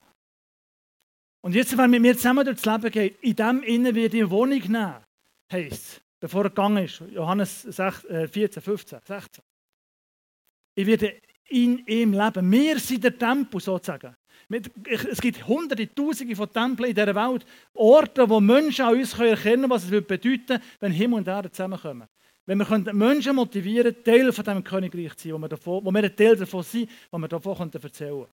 Und 1.42 1.55
jetzt, 1.55 1.72
wenn 1.72 1.81
er 1.81 1.88
mit 1.88 2.02
mir 2.02 2.16
zusammen 2.16 2.44
durchs 2.44 2.64
Leben 2.64 2.90
geht, 2.90 3.22
in 3.22 3.37
dem 3.37 3.62
Innen 3.62 3.94
wird 3.94 4.12
die 4.14 4.31
Wohnung 4.31 4.61
nehmen, 4.61 4.96
heisst 5.50 6.02
bevor 6.22 6.44
er 6.44 6.50
gegangen 6.50 6.85
ist, 6.85 7.02
Johannes 7.11 7.66
14, 7.68 8.62
15, 8.62 9.00
16. 9.05 9.44
Ich 10.76 10.87
werde 10.87 11.20
in 11.48 11.85
ihm 11.87 12.12
leben. 12.12 12.50
Wir 12.50 12.78
sind 12.78 13.02
der 13.02 13.18
Tempel 13.18 13.61
sozusagen. 13.61 14.16
Es 14.85 15.20
gibt 15.20 15.46
hunderte, 15.46 15.92
tausende 15.92 16.37
von 16.37 16.52
Tempeln 16.52 16.90
in 16.90 16.94
dieser 16.94 17.14
Welt, 17.14 17.44
Orte, 17.74 18.28
wo 18.28 18.40
Menschen 18.40 18.85
an 18.85 18.94
uns 18.94 19.18
erkennen 19.18 19.42
können, 19.42 19.70
was 19.70 19.85
es 19.85 19.90
bedeuten 19.90 20.62
wenn 20.78 20.92
Himmel 20.92 21.18
und 21.18 21.28
Erde 21.28 21.50
zusammenkommen. 21.50 22.07
Wenn 22.46 22.59
wir 22.59 22.92
Menschen 22.92 23.35
motivieren 23.35 23.96
Teil 24.05 24.33
von 24.33 24.44
diesem 24.44 24.64
Königreich 24.64 25.16
zu 25.16 25.28
sein, 25.28 25.35
wo 25.35 25.38
wir, 25.38 25.48
davon, 25.48 25.85
wo 25.85 25.90
wir 25.90 26.05
ein 26.05 26.16
Teil 26.16 26.37
davon 26.37 26.62
sind, 26.62 26.90
was 27.11 27.20
wir 27.20 27.28
davon 27.28 27.70
erzählen 27.72 28.11
können. 28.11 28.26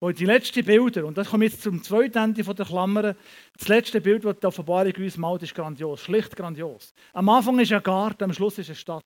Wo 0.00 0.10
die 0.10 0.26
letzten 0.26 0.64
Bilder, 0.64 1.06
und 1.06 1.16
das 1.16 1.30
kommt 1.30 1.44
jetzt 1.44 1.62
zum 1.62 1.82
zweiten 1.82 2.18
Ende 2.18 2.42
der 2.42 2.66
Klammern, 2.66 3.16
das 3.56 3.68
letzte 3.68 4.00
Bild, 4.00 4.24
das 4.24 4.38
die 4.40 4.46
Offenbarung 4.46 4.92
uns 4.96 5.16
malt, 5.16 5.42
ist 5.42 5.54
grandios, 5.54 6.02
schlicht 6.02 6.36
grandios. 6.36 6.92
Am 7.12 7.28
Anfang 7.28 7.58
ist 7.60 7.72
ein 7.72 7.82
Garten, 7.82 8.24
am 8.24 8.32
Schluss 8.32 8.58
ist 8.58 8.68
eine 8.68 8.76
Stadt. 8.76 9.04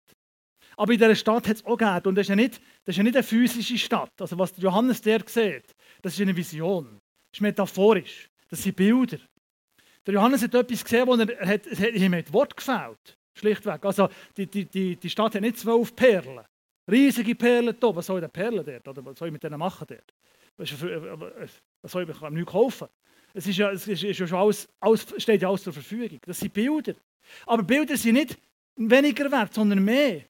Aber 0.77 0.93
in 0.93 0.99
dieser 0.99 1.17
Stadt 1.17 1.49
hat 1.49 1.57
es 1.57 1.65
auch 1.65 1.77
gegeben. 1.77 2.09
Und 2.09 2.15
das 2.15 2.23
ist, 2.23 2.29
ja 2.29 2.37
nicht, 2.37 2.61
das 2.85 2.93
ist 2.93 2.99
ja 2.99 3.03
nicht 3.03 3.17
eine 3.17 3.25
physische 3.25 3.77
Stadt. 3.77 4.13
Also 4.21 4.39
was 4.39 4.53
Johannes 4.57 5.03
der 5.03 5.23
sieht, 5.27 5.75
das 6.03 6.15
ist 6.15 6.21
eine 6.21 6.37
Vision. 6.37 7.01
Das 7.31 7.39
ist 7.39 7.41
metaphorisch. 7.41 8.29
Das 8.49 8.63
sind 8.63 8.77
Bilder. 8.77 9.19
Der 10.07 10.15
Johannes 10.15 10.43
hat 10.43 10.55
etwas 10.55 10.85
gesehen, 10.85 11.07
wo 11.07 11.15
er 11.15 11.47
hat, 11.47 11.67
ihm 11.67 12.15
hat 12.15 12.33
Wort 12.33 12.57
gefällt. 12.57 13.19
Schlichtweg. 13.37 13.85
Also 13.85 14.09
die, 14.37 14.47
die, 14.47 14.65
die, 14.67 14.97
die 14.97 15.11
Stadt 15.11 15.35
hat 15.35 15.43
nicht 15.43 15.59
zwölf 15.59 15.95
Perlen. 15.95 16.45
Riesige 16.89 17.35
Perlen 17.35 17.77
da. 17.79 17.95
Was 17.95 18.07
soll 18.07 18.21
der 18.21 18.29
Perlen 18.29 18.65
dort? 18.65 18.87
Oder 18.87 19.05
was 19.05 19.19
soll 19.19 19.29
ich 19.29 19.33
mit 19.33 19.43
denen 19.43 19.59
machen 19.59 19.87
dort? 19.89 20.15
Was 20.59 21.93
soll 21.93 22.03
ich, 22.03 22.09
ich 22.11 22.31
nichts 22.31 22.53
kaufen? 22.53 22.89
Es, 23.33 23.47
ist 23.47 23.57
ja, 23.57 23.71
es 23.71 23.87
ist 23.87 24.03
ja 24.03 24.27
schon 24.27 24.39
alles, 24.39 24.69
alles, 24.81 25.07
steht 25.19 25.43
ja 25.43 25.49
alles 25.49 25.63
zur 25.63 25.73
Verfügung. 25.73 26.19
Das 26.25 26.41
sind 26.41 26.53
Bilder. 26.53 26.95
Aber 27.47 27.63
Bilder 27.63 27.97
sind 27.97 28.15
nicht 28.15 28.39
weniger 28.77 29.31
wert, 29.31 29.55
sondern 29.55 29.85
mehr. 29.85 30.25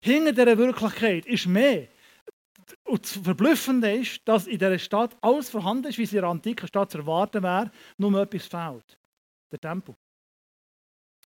Hinter 0.00 0.32
dieser 0.32 0.56
Wirklichkeit 0.56 1.26
ist 1.26 1.46
mehr. 1.46 1.88
Und 2.84 3.02
das 3.02 3.12
Verblüffende 3.12 3.92
ist, 3.92 4.20
dass 4.26 4.46
in 4.46 4.58
dieser 4.58 4.78
Stadt 4.78 5.16
alles 5.20 5.50
vorhanden 5.50 5.88
ist, 5.88 5.98
wie 5.98 6.02
es 6.02 6.12
in 6.12 6.20
der 6.20 6.28
antiken 6.28 6.68
Stadt 6.68 6.90
zu 6.90 6.98
erwarten 6.98 7.42
wäre, 7.42 7.70
nur 7.96 8.20
etwas 8.20 8.46
fehlt. 8.46 8.98
Der 9.50 9.60
Tempel. 9.60 9.94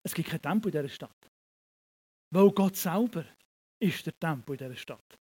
Es 0.03 0.15
gibt 0.15 0.29
kein 0.29 0.41
Tempel 0.41 0.75
in 0.75 0.81
dieser 0.81 0.95
Stadt. 0.95 1.31
Weil 2.31 2.51
Gott 2.51 2.77
selber 2.77 3.25
ist 3.79 4.07
der 4.07 4.19
Tempel 4.19 4.53
in 4.53 4.59
dieser 4.59 4.77
Stadt. 4.77 5.20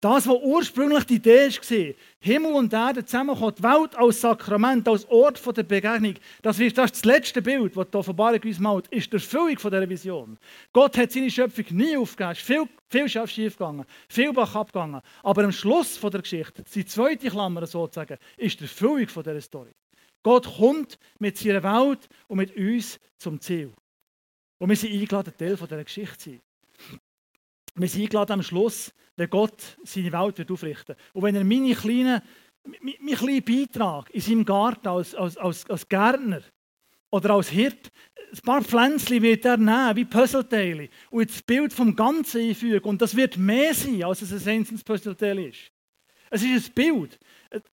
Das, 0.00 0.26
was 0.26 0.38
ursprünglich 0.42 1.04
die 1.04 1.16
Idee 1.16 1.48
war, 1.48 1.94
Himmel 2.20 2.52
und 2.52 2.72
Erde 2.72 3.04
zusammenkommen, 3.04 3.54
die 3.58 3.62
Welt 3.62 3.96
als 3.96 4.20
Sakrament, 4.20 4.88
als 4.88 5.04
Ort 5.10 5.56
der 5.56 5.62
Begegnung, 5.62 6.14
das 6.42 6.58
ist 6.58 6.78
das 6.78 7.04
letzte 7.04 7.42
Bild, 7.42 7.76
das 7.76 7.90
die 7.90 7.96
Offenbarung 7.96 8.40
uns 8.42 8.58
malt, 8.58 8.88
ist 8.88 9.12
die 9.12 9.16
Erfüllung 9.16 9.56
dieser 9.56 9.88
Vision. 9.88 10.38
Gott 10.72 10.96
hat 10.96 11.12
seine 11.12 11.30
Schöpfung 11.30 11.64
nie 11.70 11.96
aufgegeben, 11.96 12.32
ist 12.32 12.40
viel, 12.40 12.64
viel 12.88 13.08
schief 13.08 13.56
gegangen, 13.58 13.84
viel 14.08 14.32
Bach 14.32 14.54
abgegangen. 14.54 15.02
Aber 15.22 15.44
am 15.44 15.52
Schluss 15.52 16.00
der 16.00 16.22
Geschichte, 16.22 16.62
die 16.74 16.86
zweite 16.86 17.28
Klammer 17.28 17.66
sozusagen, 17.66 18.16
ist 18.36 18.58
die 18.60 18.64
Erfüllung 18.64 19.06
dieser 19.06 19.40
Story. 19.40 19.70
Gott 20.22 20.46
kommt 20.56 20.98
mit 21.18 21.38
seiner 21.38 21.62
Welt 21.62 22.08
und 22.28 22.38
mit 22.38 22.56
uns 22.56 22.98
zum 23.18 23.40
Ziel. 23.40 23.72
Und 24.58 24.68
wir 24.68 24.76
sind 24.76 24.92
eingeladen, 24.92 25.32
Teil 25.36 25.56
dieser 25.56 25.84
Geschichte 25.84 26.18
zu 26.18 26.30
sein. 26.30 26.40
Wir 27.74 27.88
sind 27.88 28.02
eingeladen 28.02 28.32
am 28.32 28.42
Schluss, 28.42 28.92
wenn 29.16 29.30
Gott 29.30 29.76
seine 29.84 30.12
Welt 30.12 30.38
wird 30.38 30.50
aufrichten 30.50 30.96
Und 31.12 31.22
wenn 31.22 31.34
er 31.34 31.44
meine 31.44 31.74
kleinen, 31.74 32.22
meinen 32.64 33.16
kleinen 33.16 33.44
Beitrag 33.44 34.10
in 34.10 34.20
seinem 34.20 34.44
Garten 34.44 34.88
als, 34.88 35.14
als, 35.14 35.36
als, 35.36 35.68
als 35.68 35.88
Gärtner 35.88 36.42
oder 37.10 37.30
als 37.30 37.50
Hirt, 37.50 37.90
ein 38.32 38.40
paar 38.44 38.62
Pflänzchen 38.62 39.22
wird 39.22 39.44
er 39.44 39.56
nehmen, 39.56 39.96
wie 39.96 40.04
Puzzleteile, 40.04 40.88
und 41.10 41.28
das 41.28 41.42
Bild 41.42 41.72
vom 41.72 41.96
Ganzen 41.96 42.42
einfügen. 42.42 42.88
Und 42.88 43.02
das 43.02 43.16
wird 43.16 43.36
mehr 43.36 43.74
sein, 43.74 44.04
als 44.04 44.22
es 44.22 44.32
ein 44.46 44.58
einzelnes 44.58 44.84
Puzzleteil 44.84 45.38
ist. 45.40 45.72
Es 46.30 46.42
ist 46.42 46.68
ein 46.68 46.74
Bild. 46.74 47.18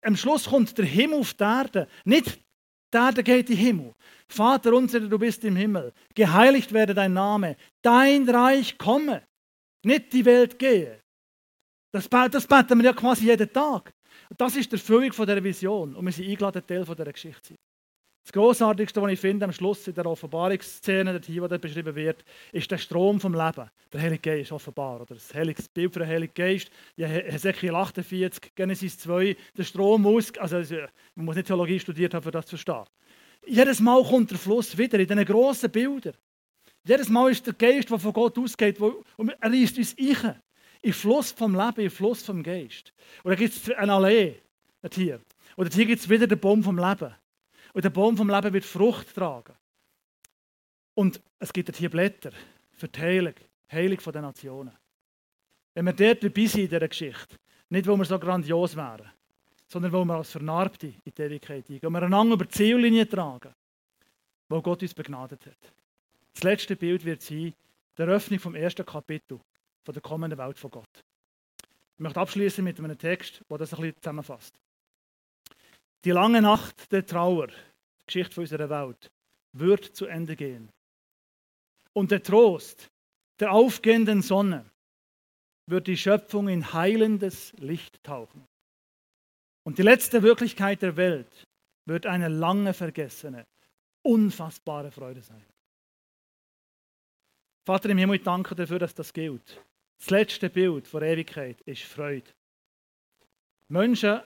Am 0.02 0.16
Schluss 0.16 0.46
kommt 0.46 0.76
der 0.78 0.86
Himmel 0.86 1.20
auf 1.20 1.34
die 1.36 1.44
Erde. 1.44 1.88
Nicht 2.06 2.40
die 2.92 2.98
Erde 2.98 3.22
geht 3.22 3.50
in 3.50 3.56
den 3.56 3.66
Himmel. 3.66 3.94
Vater 4.28 4.74
unser, 4.74 5.02
du 5.02 5.20
bist 5.20 5.44
im 5.44 5.56
Himmel. 5.56 5.94
Geheiligt 6.16 6.74
werde 6.74 6.96
dein 6.96 7.14
Name. 7.14 7.56
Dein 7.84 8.28
Reich 8.28 8.78
komme 8.78 9.27
nicht 9.88 10.14
die 10.14 10.26
Welt 10.26 10.60
gehen. 10.60 11.00
Das, 11.92 12.08
das 12.10 12.46
beten 12.46 12.78
wir 12.78 12.86
ja 12.86 12.94
quasi 12.94 13.26
jeden 13.26 13.52
Tag. 13.52 13.94
Das 14.38 14.56
ist 14.56 14.72
die 14.72 14.76
Erfüllung 14.76 15.10
dieser 15.10 15.44
Vision. 15.44 15.96
Und 15.96 16.06
wir 16.06 16.12
sind 16.12 16.28
eingeladen, 16.28 16.66
Teil 16.66 16.84
dieser 16.84 17.12
Geschichte 17.12 17.42
zu 17.42 17.48
sein. 17.50 17.58
Das 18.28 18.34
Grossartigste, 18.34 19.02
was 19.02 19.14
ich 19.14 19.20
finde 19.22 19.46
am 19.46 19.54
Schluss 19.54 19.88
in 19.88 19.94
der 19.94 20.06
Offenbarungsszene, 20.06 21.14
dort 21.14 21.26
hier, 21.26 21.48
dort 21.48 21.62
beschrieben 21.62 21.96
wird, 21.96 22.26
ist 22.52 22.70
der 22.70 22.78
Strom 22.78 23.22
vom 23.22 23.34
Leben. 23.34 23.70
Der 23.94 24.02
Heilige 24.02 24.20
Geist, 24.20 24.52
offenbar. 24.52 25.00
Oder 25.00 25.16
das 25.16 25.34
Heilige 25.34 25.64
Bild 25.74 25.94
für 25.94 26.00
den 26.00 26.10
Heiligen 26.10 26.34
Geist. 26.34 26.70
Hesekiel 26.98 27.74
48, 27.74 28.54
Genesis 28.54 29.00
2, 29.00 29.38
der 29.58 29.64
Strom 29.64 30.02
muss, 30.02 30.38
also 30.40 30.58
man 31.16 31.26
muss 31.26 31.38
nicht 31.38 31.48
Theologie 31.48 31.80
studiert 31.80 32.14
haben, 32.14 32.26
um 32.26 32.32
das 32.32 32.48
zu 32.48 32.58
verstehen. 32.58 32.84
Jedes 33.46 33.80
Mal 33.80 34.04
kommt 34.04 34.30
der 34.30 34.38
Fluss 34.38 34.78
wieder 34.78 35.00
in 35.00 35.08
diesen 35.08 35.24
grossen 35.24 35.72
Bildern. 35.72 36.16
Jedes 36.88 37.10
Mal 37.10 37.32
ist 37.32 37.46
der 37.46 37.54
Geist, 37.54 37.90
der 37.90 38.00
von 38.00 38.14
Gott 38.14 38.38
ausgeht, 38.38 38.80
wo, 38.80 39.04
und 39.18 39.30
er 39.30 39.52
reißt 39.52 39.78
uns 39.78 39.96
ein. 40.00 40.42
Im 40.82 40.94
Fluss 40.94 41.32
vom 41.32 41.54
Leben, 41.54 41.82
im 41.82 41.92
Fluss 41.92 42.24
vom 42.24 42.42
Geist. 42.42 42.94
Und 43.24 43.32
dann 43.32 43.40
gibt 43.40 43.54
es 43.54 43.70
eine 43.76 43.94
Allee. 43.94 44.36
Hier. 44.94 45.20
Und 45.58 45.74
hier 45.74 45.86
gibt 45.86 46.02
es 46.02 46.10
wieder 46.10 46.28
den 46.28 46.40
Baum 46.40 46.64
vom 46.64 46.78
Leben. 46.78 47.14
Und 47.74 47.84
der 47.84 47.90
Baum 47.90 48.16
vom 48.16 48.30
Leben 48.30 48.54
wird 48.54 48.64
Frucht 48.64 49.14
tragen. 49.14 49.54
Und 50.94 51.22
es 51.40 51.52
gibt 51.52 51.76
hier 51.76 51.90
Blätter 51.90 52.32
für 52.72 52.88
die 52.88 53.00
Heilung, 53.02 53.34
Heilung 53.70 53.98
der 53.98 54.22
Nationen. 54.22 54.72
Wenn 55.74 55.86
wir 55.86 55.94
dort 55.94 56.24
dabei 56.24 56.46
sind 56.46 56.62
in 56.62 56.70
dieser 56.70 56.88
Geschichte, 56.88 57.36
nicht 57.70 57.86
weil 57.86 57.98
wir 57.98 58.06
so 58.06 58.18
grandios 58.18 58.76
wären, 58.78 59.12
sondern 59.68 59.92
weil 59.92 60.06
wir 60.06 60.16
als 60.16 60.32
Vernarbte 60.32 60.88
in 60.88 61.14
die 61.16 61.22
Ewigkeit 61.22 61.70
eingehen, 61.70 61.80
weil 61.84 62.02
wir 62.02 62.06
einander 62.06 62.36
über 62.36 62.46
die 62.46 62.52
Ziellinie 62.52 63.08
tragen, 63.10 63.54
wo 64.48 64.62
Gott 64.62 64.82
uns 64.82 64.94
begnadet 64.94 65.46
hat. 65.46 65.74
Das 66.38 66.44
letzte 66.44 66.76
Bild 66.76 67.04
wird 67.04 67.24
sein, 67.24 67.52
die 67.98 68.02
Eröffnung 68.04 68.38
vom 68.38 68.54
ersten 68.54 68.86
Kapitel 68.86 69.40
von 69.84 69.92
der 69.92 70.04
kommenden 70.04 70.38
Welt 70.38 70.60
von 70.60 70.70
Gott. 70.70 71.04
Ich 71.96 72.00
möchte 72.00 72.20
abschließen 72.20 72.64
mit 72.64 72.78
einem 72.78 72.96
Text, 72.96 73.42
der 73.50 73.58
das 73.58 73.74
ein 73.74 73.82
bisschen 73.82 73.96
zusammenfasst. 74.00 74.54
Die 76.04 76.12
lange 76.12 76.44
Nacht 76.44 76.92
der 76.92 77.04
Trauer, 77.04 77.48
die 77.48 78.06
Geschichte 78.06 78.40
unserer 78.40 78.70
Welt, 78.70 79.10
wird 79.54 79.86
zu 79.86 80.06
Ende 80.06 80.36
gehen. 80.36 80.70
Und 81.94 82.12
der 82.12 82.22
Trost 82.22 82.88
der 83.40 83.52
aufgehenden 83.52 84.22
Sonne 84.22 84.64
wird 85.66 85.88
die 85.88 85.98
Schöpfung 85.98 86.50
in 86.50 86.72
heilendes 86.72 87.52
Licht 87.54 88.04
tauchen. 88.04 88.46
Und 89.64 89.80
die 89.80 89.84
letzte 89.84 90.22
Wirklichkeit 90.22 90.84
der 90.84 90.98
Welt 90.98 91.48
wird 91.86 92.06
eine 92.06 92.28
lange 92.28 92.76
vergessene, 92.76 93.48
unfassbare 94.04 94.92
Freude 94.92 95.24
sein. 95.24 95.44
Vater 97.68 97.90
im 97.90 97.98
Himmel, 97.98 98.16
ich 98.16 98.24
danke 98.24 98.56
dafür, 98.56 98.80
dass 98.80 98.96
das 98.96 99.12
gilt. 99.12 99.62
Das 100.00 100.10
letzte 100.10 100.50
Bild 100.50 100.88
von 100.88 101.04
Ewigkeit 101.04 101.60
ist 101.66 101.82
Freude. 101.82 102.32
Menschen, 103.68 104.22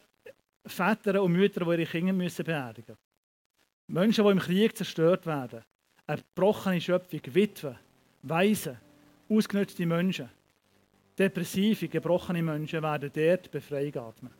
Väter 0.64 1.24
und 1.24 1.32
Mütter, 1.32 1.66
die 1.66 1.72
ihre 1.72 1.86
Kinder 1.88 2.14
müssen 2.14 2.46
beerdigen 2.46 2.96
müssen. 2.96 3.00
Menschen, 3.88 4.26
die 4.26 4.32
im 4.32 4.38
Krieg 4.38 4.78
zerstört 4.78 5.26
werden. 5.26 5.64
Eine 6.06 6.22
gebrochene 6.22 6.80
Schöpfung, 6.80 7.22
Witwen, 7.34 7.80
Waisen, 8.22 8.78
ausgenutzte 9.28 9.88
Menschen. 9.88 10.30
Depressive, 11.18 11.88
gebrochene 11.88 12.44
Menschen 12.44 12.84
werden 12.84 13.10
dort 13.12 13.50
befreit 13.50 13.98
atmen. 13.98 14.34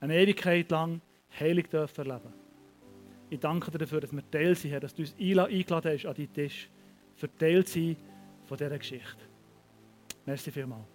Eine 0.00 0.16
Ewigkeit 0.16 0.70
lang 0.70 1.02
heilig 1.38 1.68
dürfen 1.68 2.06
erleben. 2.06 2.32
Ich 3.28 3.40
danke 3.40 3.70
dir 3.70 3.76
dafür, 3.76 4.00
dass 4.00 4.12
wir 4.14 4.30
Teil 4.30 4.54
sind, 4.54 4.82
dass 4.82 4.94
du 4.94 5.02
uns 5.02 5.14
eingeladen 5.20 5.92
hast 5.92 6.06
an 6.06 6.14
deinen 6.14 6.32
Tisch, 6.32 6.70
für 7.16 7.34
Teil 7.36 7.66
sein 7.66 7.96
von 8.46 8.56
dieser 8.56 8.78
Geschichte. 8.78 9.24
Merci 10.26 10.50
vielmals. 10.50 10.93